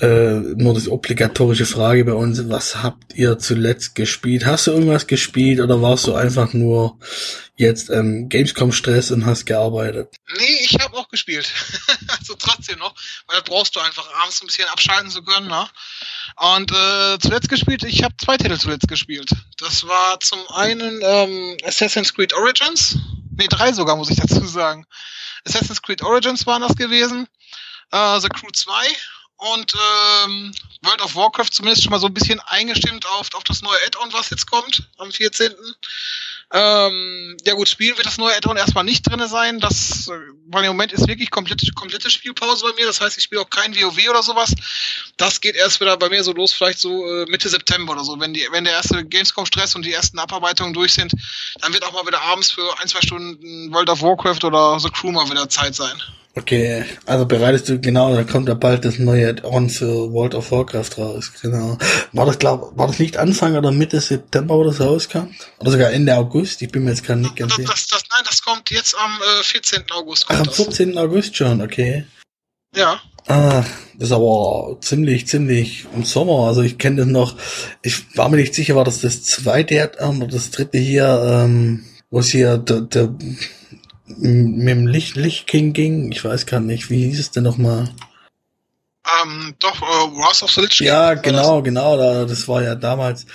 [0.01, 2.48] Äh, nur das obligatorische Frage bei uns.
[2.48, 4.46] Was habt ihr zuletzt gespielt?
[4.46, 6.98] Hast du irgendwas gespielt oder warst du einfach nur
[7.57, 10.09] jetzt ähm, Gamescom-Stress und hast gearbeitet?
[10.38, 11.53] Nee, ich habe auch gespielt.
[12.18, 12.94] also trotzdem noch.
[13.26, 15.48] Weil da brauchst du einfach abends ein bisschen abschalten zu können.
[15.48, 15.68] Ne?
[16.36, 19.30] Und äh, zuletzt gespielt, ich habe zwei Titel zuletzt gespielt.
[19.59, 22.96] Das war zum einen ähm, Assassin's Creed Origins.
[23.36, 24.86] Nee, drei sogar, muss ich dazu sagen.
[25.46, 27.26] Assassin's Creed Origins waren das gewesen.
[27.90, 28.72] Äh, The Crew 2
[29.41, 29.72] und
[30.24, 33.76] ähm, World of Warcraft zumindest schon mal so ein bisschen eingestimmt auf, auf das neue
[33.86, 35.55] Add-on, was jetzt kommt am 14.
[36.53, 39.61] Ähm, ja gut, spielen wird das neue Add-on erstmal nicht drinne sein.
[39.61, 40.18] Das, äh,
[40.49, 42.86] weil im Moment ist wirklich komplette, komplette Spielpause bei mir.
[42.86, 44.55] Das heißt, ich spiele auch kein WoW oder sowas.
[45.16, 48.18] Das geht erst wieder bei mir so los, vielleicht so äh, Mitte September oder so.
[48.18, 51.12] Wenn die, wenn der erste Gamescom-Stress und die ersten Abarbeitungen durch sind,
[51.61, 54.91] dann wird auch mal wieder abends für ein, zwei Stunden World of Warcraft oder The
[54.91, 56.03] Crew mal wieder Zeit sein.
[56.37, 60.53] Okay, also bereitest du genau, da kommt ja bald das neue Add-on für World of
[60.53, 61.33] Warcraft raus.
[61.43, 61.76] Genau.
[62.12, 65.35] War das glaub, war das nicht Anfang oder Mitte September, wo das rauskam?
[65.59, 66.62] Oder sogar Ende August?
[66.62, 67.68] Ich bin mir jetzt gerade nicht ganz sicher.
[67.68, 69.11] Das, das, nein, das kommt jetzt am
[69.41, 69.83] äh, 14.
[69.91, 70.26] August.
[70.28, 70.93] Ach, am 14.
[70.93, 71.03] Das.
[71.03, 72.05] August schon, okay.
[72.76, 73.01] Ja.
[73.26, 73.64] Ah,
[73.95, 76.47] das ist aber ziemlich, ziemlich im Sommer.
[76.47, 77.37] Also ich kenne das noch.
[77.83, 81.85] Ich war mir nicht sicher, war das das zweite Add-on oder das dritte hier, ähm,
[82.09, 83.14] wo es hier der, der
[84.18, 86.12] mit dem Licht, Licht King ging.
[86.12, 87.90] Ich weiß gar nicht, wie hieß es denn nochmal?
[89.22, 90.86] Ähm, doch, äh, Wars of the Lich King.
[90.88, 91.64] Ja, genau, das?
[91.64, 91.96] genau.
[91.96, 93.26] Da, das war ja damals.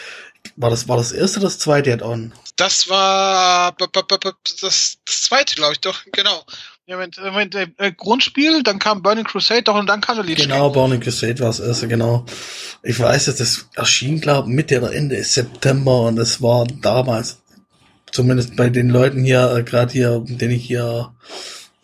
[0.57, 2.31] War das, war das erste oder das zweite Add-on?
[2.55, 6.45] Das war das, das zweite, glaube ich, doch, genau.
[6.87, 10.69] Moment, Moment, äh, Grundspiel, dann kam Burning Crusade, doch und dann kam der Lich Genau,
[10.69, 12.25] Burning Crusade war das erste, genau.
[12.83, 17.39] Ich weiß jetzt, das erschien, glaube ich, Mitte oder Ende September und das war damals
[18.15, 21.11] zumindest bei den Leuten hier, äh, gerade hier, den ich hier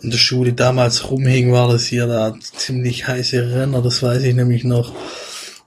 [0.01, 4.34] in der Schule damals rumhing, war das hier da ziemlich heiße Renner, das weiß ich
[4.34, 4.93] nämlich noch.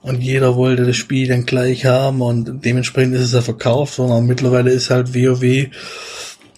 [0.01, 4.11] Und jeder wollte das Spiel dann gleich haben und dementsprechend ist es ja verkauft worden.
[4.11, 5.67] Und mittlerweile ist halt WoW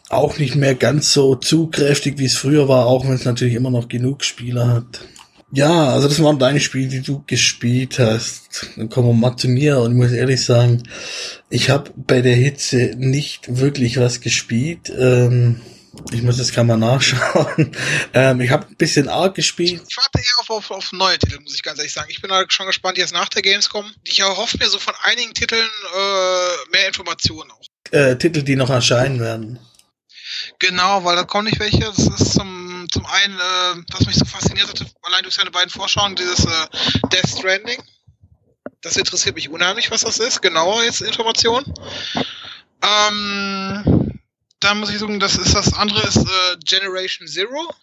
[0.09, 3.71] auch nicht mehr ganz so zugkräftig, wie es früher war, auch wenn es natürlich immer
[3.71, 5.01] noch genug Spieler hat.
[5.51, 8.67] Ja, also das waren deine Spiele, die du gespielt hast.
[8.75, 10.83] Dann kommen wir mal zu mir und ich muss ehrlich sagen,
[11.49, 14.89] ich habe bei der Hitze nicht wirklich was gespielt.
[14.89, 15.61] Ähm,
[16.11, 17.71] ich muss das gerade mal nachschauen.
[18.13, 19.81] Ähm, ich habe ein bisschen arg gespielt.
[19.87, 22.07] Ich warte eher auf, auf, auf neue Titel, muss ich ganz ehrlich sagen.
[22.09, 23.85] Ich bin halt schon gespannt jetzt nach der Gamescom.
[24.05, 27.61] Ich erhoffe mir so von einigen Titeln äh, mehr Informationen auch.
[27.91, 29.59] Äh, Titel, die noch erscheinen werden.
[30.59, 31.79] Genau, weil da kommen nicht welche.
[31.79, 35.69] Das ist zum, zum einen, äh, was mich so fasziniert hat, allein durch seine beiden
[35.69, 36.67] Vorschauen, dieses äh,
[37.11, 37.81] Death Stranding.
[38.81, 40.41] Das interessiert mich unheimlich, was das ist.
[40.41, 41.65] Genauer jetzt Information.
[42.83, 44.19] Ähm,
[44.59, 47.73] da muss ich sagen, das ist das andere ist äh, Generation Zero,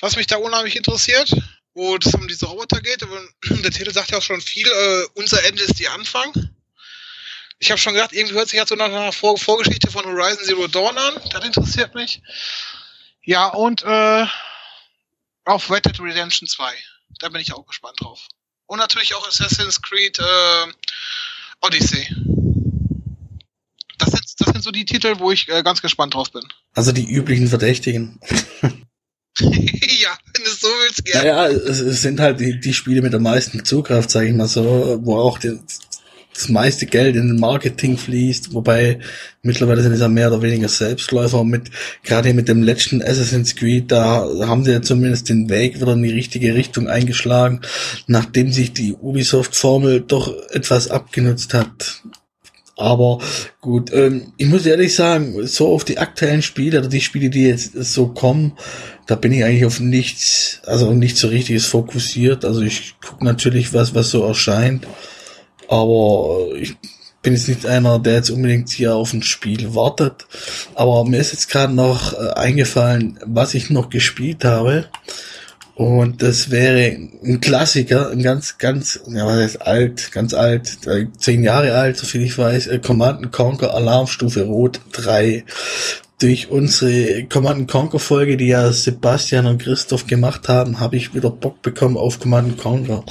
[0.00, 1.30] was mich da unheimlich interessiert,
[1.74, 3.02] wo es um diese Roboter geht.
[3.48, 4.66] Der Titel sagt ja auch schon viel.
[4.66, 6.32] Äh, unser Ende ist die Anfang.
[7.58, 10.44] Ich habe schon gedacht, irgendwie hört sich jetzt so nach einer Vor Vorgeschichte von Horizon
[10.44, 11.14] Zero Dawn an.
[11.30, 12.20] Das interessiert mich.
[13.26, 14.26] Ja, und äh,
[15.44, 16.72] auf Red Dead Redemption 2.
[17.18, 18.28] Da bin ich auch gespannt drauf.
[18.66, 20.72] Und natürlich auch Assassin's Creed äh,
[21.60, 22.06] Odyssey.
[23.98, 26.42] Das sind, das sind so die Titel, wo ich äh, ganz gespannt drauf bin.
[26.74, 28.20] Also die üblichen Verdächtigen.
[29.40, 31.28] ja, wenn du es so willst, gerne.
[31.28, 34.46] Ja, es, es sind halt die, die Spiele mit der meisten Zugkraft, sage ich mal
[34.46, 35.58] so, wo auch die,
[36.36, 38.98] das meiste Geld in Marketing fließt, wobei
[39.42, 41.70] mittlerweile sind es ja mehr oder weniger Selbstläufer mit,
[42.02, 46.02] gerade mit dem letzten Assassin's Creed, da haben sie ja zumindest den Weg wieder in
[46.02, 47.60] die richtige Richtung eingeschlagen,
[48.06, 52.02] nachdem sich die Ubisoft-Formel doch etwas abgenutzt hat.
[52.78, 53.20] Aber
[53.62, 57.44] gut, ähm, ich muss ehrlich sagen, so auf die aktuellen Spiele oder die Spiele, die
[57.44, 58.52] jetzt so kommen,
[59.06, 62.44] da bin ich eigentlich auf nichts, also nicht so richtiges fokussiert.
[62.44, 64.86] Also ich gucke natürlich was, was so erscheint.
[65.68, 66.76] Aber ich
[67.22, 70.26] bin jetzt nicht einer, der jetzt unbedingt hier auf ein Spiel wartet.
[70.74, 74.88] Aber mir ist jetzt gerade noch äh, eingefallen, was ich noch gespielt habe.
[75.74, 80.78] Und das wäre ein Klassiker, ein ganz, ganz, ja, was heißt alt, ganz alt,
[81.18, 85.44] zehn Jahre alt, soviel ich weiß, äh, Command Conquer Alarmstufe Rot 3
[86.18, 91.30] durch unsere Command Conquer Folge, die ja Sebastian und Christoph gemacht haben, habe ich wieder
[91.30, 93.04] Bock bekommen auf Command Conquer.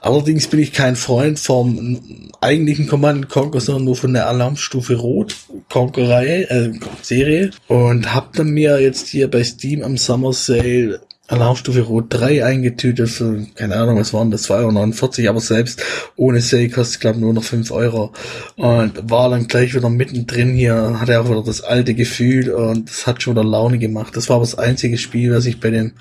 [0.00, 5.34] Allerdings bin ich kein Freund vom eigentlichen Command Conquer, sondern nur von der Alarmstufe Rot
[5.70, 11.00] Conquer Reihe, äh, Serie und habe dann mir jetzt hier bei Steam am Summer Sale
[11.30, 15.82] Alarmstufe Rot 3 eingetütet für, keine Ahnung, was waren das, 2,49 Euro, aber selbst
[16.16, 18.12] ohne Sale kostet, glaube nur noch 5 Euro.
[18.56, 23.06] Und war dann gleich wieder mittendrin hier, hatte auch wieder das alte Gefühl und das
[23.06, 24.16] hat schon wieder Laune gemacht.
[24.16, 25.92] Das war aber das einzige Spiel, was ich bei dem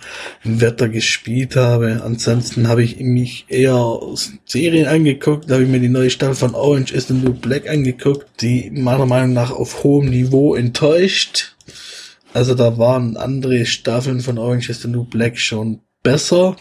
[0.43, 2.01] Wetter gespielt habe.
[2.03, 3.99] Ansonsten habe ich mich eher
[4.45, 7.69] Serien angeguckt, da habe ich mir die neue Staffel von Orange is the New Black
[7.69, 11.55] angeguckt, die meiner Meinung nach auf hohem Niveau enttäuscht
[12.33, 16.55] also da waren andere Staffeln von Orange is the New Black schon besser.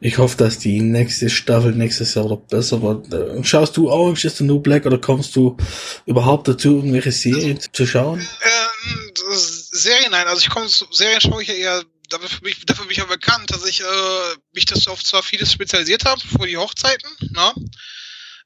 [0.00, 3.12] Ich hoffe, dass die nächste Staffel nächstes Jahr noch besser wird.
[3.12, 5.56] Äh, schaust du Orange is the New Black oder kommst du
[6.06, 8.20] überhaupt dazu, irgendwelche Serien zu schauen?
[8.20, 10.26] Ähm, Serien, nein.
[10.28, 12.98] Also ich komme zu Serien schaue ich ja eher dafür bin ich, dafür bin ich
[12.98, 13.84] ja bekannt, dass ich äh,
[14.52, 17.54] mich das auf zwar vieles spezialisiert habe vor die Hochzeiten, ne?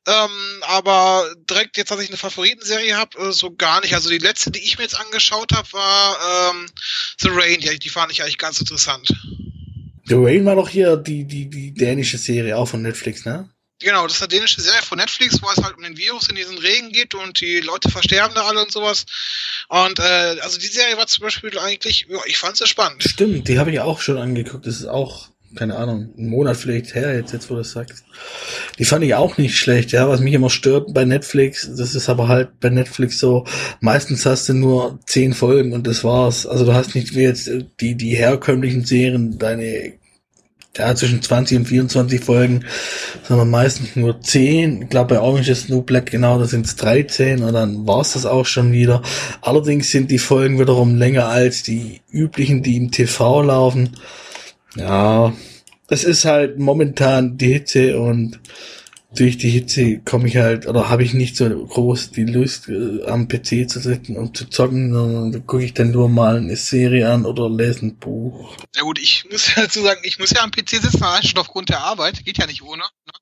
[0.07, 3.95] Ähm, aber direkt jetzt, dass ich eine Favoritenserie habe, äh, so gar nicht.
[3.95, 6.67] Also die letzte, die ich mir jetzt angeschaut habe, war ähm,
[7.21, 7.61] The Rain.
[7.61, 9.09] Die, die fand ich eigentlich ganz interessant.
[10.07, 13.49] The Rain war doch hier die, die, die dänische Serie auch von Netflix, ne?
[13.81, 16.37] Genau, das ist eine dänische Serie von Netflix, wo es halt um den Virus in
[16.37, 19.05] diesen Regen geht und die Leute versterben da alle und sowas.
[19.69, 23.03] Und äh, also die Serie war zum Beispiel eigentlich, ja, ich fand sie spannend.
[23.03, 24.67] Stimmt, die habe ich auch schon angeguckt.
[24.67, 28.05] Das ist auch keine Ahnung, einen Monat vielleicht her, jetzt, jetzt wo du das sagst.
[28.79, 30.09] Die fand ich auch nicht schlecht, ja.
[30.09, 33.45] Was mich immer stört bei Netflix, das ist aber halt bei Netflix so,
[33.81, 36.47] meistens hast du nur zehn Folgen und das war's.
[36.47, 37.51] Also du hast nicht wie jetzt
[37.81, 39.95] die, die herkömmlichen Serien, deine
[40.77, 42.65] ja, zwischen 20 und 24 Folgen,
[43.29, 44.83] sondern meistens nur 10.
[44.83, 48.15] Ich glaube, bei Orange is New Black, genau, da sind es 13 und dann war's
[48.15, 49.03] das auch schon wieder.
[49.41, 53.91] Allerdings sind die Folgen wiederum länger als die üblichen, die im TV laufen.
[54.77, 55.33] Ja,
[55.89, 58.41] es ist halt momentan die Hitze und
[59.14, 63.05] durch die Hitze komme ich halt, oder habe ich nicht so groß die Lust, äh,
[63.07, 67.11] am PC zu sitzen und zu zocken, sondern gucke ich dann nur mal eine Serie
[67.11, 68.57] an oder lese ein Buch.
[68.75, 71.68] Ja gut, ich muss dazu sagen, ich muss ja am PC sitzen, allein schon aufgrund
[71.68, 72.83] der Arbeit, geht ja nicht ohne.
[72.83, 73.12] Ne?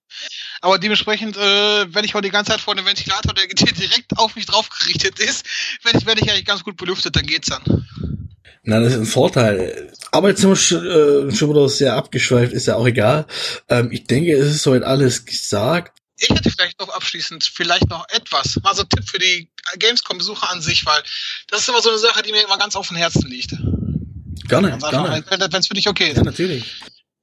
[0.60, 4.36] Aber dementsprechend, äh, wenn ich heute die ganze Zeit vor einem Ventilator, der direkt auf
[4.36, 5.46] mich drauf gerichtet ist,
[5.82, 8.11] wenn ich, werde ich eigentlich ganz gut belüftet, dann geht's dann.
[8.62, 9.92] Na, das ist ein Vorteil.
[10.12, 13.26] Aber jetzt sind wir schon, äh, schon wieder sehr abgeschweift, ist ja auch egal.
[13.68, 15.98] Ähm, ich denke, es ist soweit alles gesagt.
[16.18, 20.50] Ich hätte vielleicht noch abschließend vielleicht noch etwas, mal so ein Tipp für die Gamescom-Besucher
[20.50, 21.02] an sich, weil
[21.48, 23.56] das ist immer so eine Sache, die mir immer ganz auf dem Herzen liegt.
[24.48, 25.24] Gerne, gerne.
[25.28, 26.18] Wenn es für dich okay ist.
[26.18, 26.64] Ja, natürlich.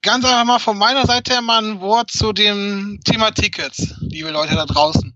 [0.02, 4.32] Ganz einfach mal von meiner Seite her mal ein Wort zu dem Thema Tickets, liebe
[4.32, 5.16] Leute da draußen.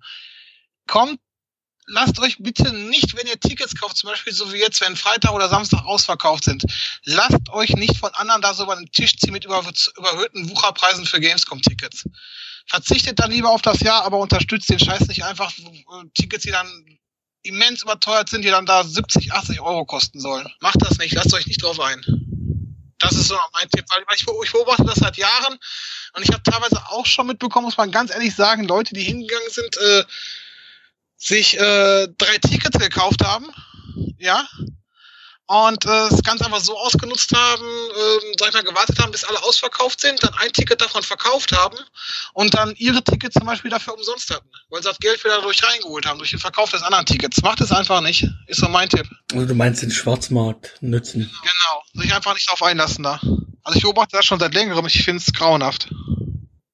[0.87, 1.19] Kommt
[1.87, 5.33] lasst euch bitte nicht, wenn ihr Tickets kauft, zum Beispiel so wie jetzt, wenn Freitag
[5.33, 6.63] oder Samstag ausverkauft sind,
[7.03, 11.19] lasst euch nicht von anderen da so über den Tisch ziehen mit überhöhten Wucherpreisen für
[11.19, 12.05] Gamescom-Tickets.
[12.67, 15.51] Verzichtet dann lieber auf das Jahr, aber unterstützt den Scheiß nicht einfach.
[16.13, 16.99] Tickets, die dann
[17.43, 20.47] immens überteuert sind, die dann da 70, 80 Euro kosten sollen.
[20.61, 22.01] Macht das nicht, lasst euch nicht drauf ein.
[22.99, 25.59] Das ist so mein Tipp, weil ich, ich beobachte das seit Jahren
[26.15, 29.49] und ich habe teilweise auch schon mitbekommen, muss man ganz ehrlich sagen, Leute, die hingegangen
[29.49, 30.03] sind, äh,
[31.23, 33.47] sich äh, drei Tickets gekauft haben,
[34.17, 34.45] ja,
[35.45, 39.23] und äh, das Ganze einfach so ausgenutzt haben, ähm, sag ich mal, gewartet haben, bis
[39.23, 41.77] alle ausverkauft sind, dann ein Ticket davon verkauft haben
[42.33, 45.61] und dann ihre Tickets zum Beispiel dafür umsonst hatten, weil sie das Geld wieder durch
[45.63, 47.41] reingeholt haben, durch den Verkauf des anderen Tickets.
[47.41, 49.07] Macht es einfach nicht, ist so mein Tipp.
[49.33, 51.29] Also du meinst den Schwarzmarkt nutzen?
[51.41, 53.19] Genau, sich einfach nicht darauf einlassen da.
[53.63, 55.89] Also ich beobachte das schon seit längerem, ich finde es grauenhaft.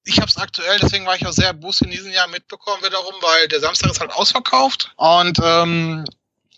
[0.04, 3.14] Ich habe es aktuell, deswegen war ich auch sehr boost in diesem Jahr mitbekommen wiederum,
[3.20, 6.04] weil der Samstag ist halt ausverkauft und ähm,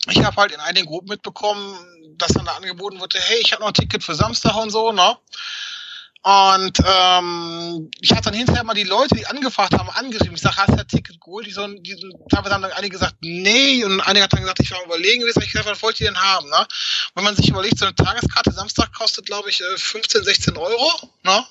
[0.09, 1.77] ich habe halt in einigen Gruppen mitbekommen,
[2.19, 4.93] dass dann da angeboten wurde, hey, ich habe noch ein Ticket für Samstag und so,
[4.93, 5.17] ne?
[6.25, 10.37] Und ähm, ich hatte dann hinterher mal die Leute, die angefragt haben, angeschrieben.
[10.37, 11.47] Ich sage, hast du ein Ticket geholt?
[11.47, 11.97] Die, so, die
[12.31, 13.83] teilweise haben dann einige gesagt, nee.
[13.83, 15.43] Und einige hat dann gesagt, ich war überlegen gewesen.
[15.43, 16.49] Ich gesagt, was wollt ihr denn haben?
[16.49, 16.65] Ne?
[17.17, 21.11] Wenn man sich überlegt, so eine Tageskarte Samstag kostet, glaube ich, 15, äh, 16 Euro.
[21.25, 21.45] Ne?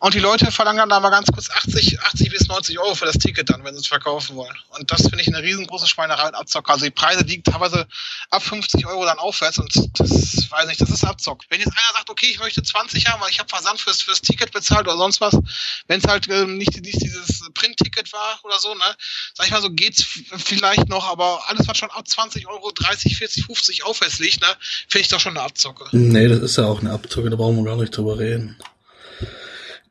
[0.00, 3.06] Und die Leute verlangen dann da mal ganz kurz 80, 80 bis 90 Euro für
[3.06, 4.54] das Ticket dann, wenn sie es verkaufen wollen.
[4.70, 6.72] Und das finde ich eine riesengroße Schweinerei und Abzocker.
[6.74, 7.86] Also die Preise liegen teilweise
[8.28, 11.44] ab 50 Euro dann aufwärts und das weiß nicht, das ist Abzock.
[11.48, 14.20] Wenn jetzt einer sagt, okay, ich möchte 20 haben, weil ich habe Versand fürs, fürs
[14.20, 15.38] Ticket bezahlt oder sonst was,
[15.86, 18.96] wenn es halt ähm, nicht, nicht dieses Print-Ticket war oder so, ne,
[19.34, 20.04] sag ich mal so, geht's
[20.36, 24.48] vielleicht noch, aber alles, was schon ab 20 Euro, 30, 40, 50 aufwärts liegt, ne,
[24.88, 25.84] finde ich doch schon eine Abzocke.
[25.92, 28.56] Nee, das ist ja auch eine Abzocke, da brauchen wir gar nicht drüber reden.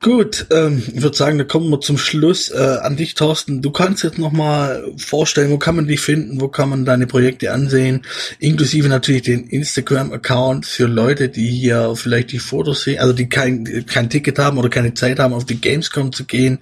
[0.05, 3.63] Gut, ähm, ich würde sagen, da kommen wir zum Schluss äh, an dich, Thorsten.
[3.63, 7.51] Du kannst jetzt nochmal vorstellen, wo kann man dich finden, wo kann man deine Projekte
[7.51, 8.03] ansehen,
[8.37, 13.87] inklusive natürlich den Instagram-Account für Leute, die hier vielleicht die Fotos sehen, also die kein,
[13.87, 16.59] kein Ticket haben oder keine Zeit haben, auf die Gamescom zu gehen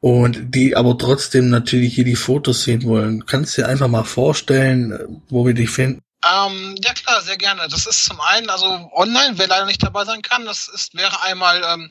[0.00, 3.26] und die aber trotzdem natürlich hier die Fotos sehen wollen.
[3.26, 6.00] Kannst du dir einfach mal vorstellen, wo wir dich finden?
[6.24, 7.66] Ähm, ja klar, sehr gerne.
[7.68, 11.20] Das ist zum einen, also online, wer leider nicht dabei sein kann, das ist, wäre
[11.22, 11.88] einmal ähm,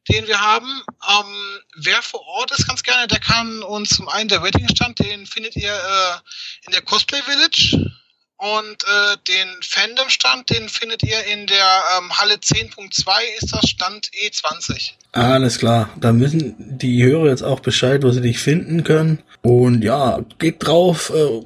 [0.09, 0.84] den wir haben.
[1.09, 5.26] Ähm, wer vor Ort ist ganz gerne, der kann uns zum einen der Wedding-Stand, den
[5.26, 6.18] findet ihr äh,
[6.66, 7.90] in der Cosplay Village
[8.41, 14.11] und äh, den Fandom-Stand, den findet ihr in der ähm, Halle 10.2, ist das Stand
[14.24, 14.93] E20.
[15.12, 15.91] Alles klar.
[16.01, 19.18] Da müssen die Hörer jetzt auch Bescheid, wo sie dich finden können.
[19.43, 21.12] Und ja, geht drauf.
[21.14, 21.43] Äh,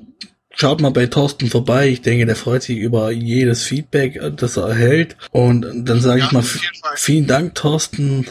[0.54, 1.88] schaut mal bei Thorsten vorbei.
[1.88, 5.16] Ich denke, der freut sich über jedes Feedback, äh, das er erhält.
[5.32, 6.44] Und dann sage ja, ich mal
[6.94, 8.26] vielen Dank, Thorsten.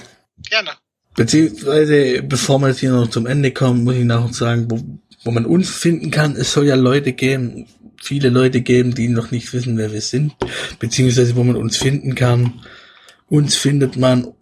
[0.49, 0.71] Gerne.
[1.15, 4.79] Beziehungsweise, bevor wir jetzt hier noch zum Ende kommen, muss ich noch sagen, wo,
[5.25, 6.37] wo man uns finden kann.
[6.37, 7.67] Es soll ja Leute geben,
[8.03, 10.35] viele Leute geben, die noch nicht wissen, wer wir sind,
[10.79, 12.61] beziehungsweise wo man uns finden kann.
[13.29, 14.33] Uns findet man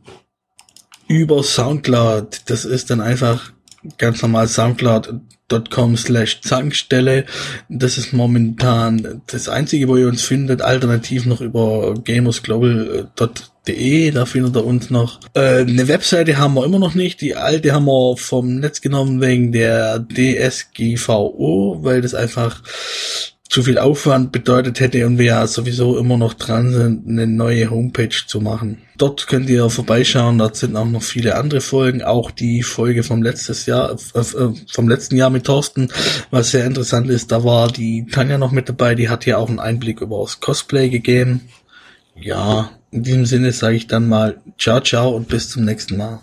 [1.07, 2.41] über Soundcloud.
[2.47, 3.53] Das ist dann einfach
[3.97, 7.25] ganz normal soundcloud.com slash Zankstelle.
[7.69, 10.63] Das ist momentan das einzige, wo ihr uns findet.
[10.63, 15.19] Alternativ noch über gamersglobal.de, da findet ihr uns noch.
[15.35, 17.21] Äh, eine Webseite haben wir immer noch nicht.
[17.21, 22.63] Die alte haben wir vom Netz genommen wegen der DSGVO, weil das einfach
[23.51, 27.69] zu viel Aufwand bedeutet hätte und wir ja sowieso immer noch dran sind, eine neue
[27.69, 28.77] Homepage zu machen.
[28.97, 33.21] Dort könnt ihr vorbeischauen, dort sind auch noch viele andere Folgen, auch die Folge vom
[33.21, 35.89] letztes Jahr, äh, äh, vom letzten Jahr mit Thorsten,
[36.29, 39.49] was sehr interessant ist, da war die Tanja noch mit dabei, die hat ja auch
[39.49, 41.41] einen Einblick über das Cosplay gegeben.
[42.15, 46.21] Ja, in diesem Sinne sage ich dann mal ciao, ciao und bis zum nächsten Mal.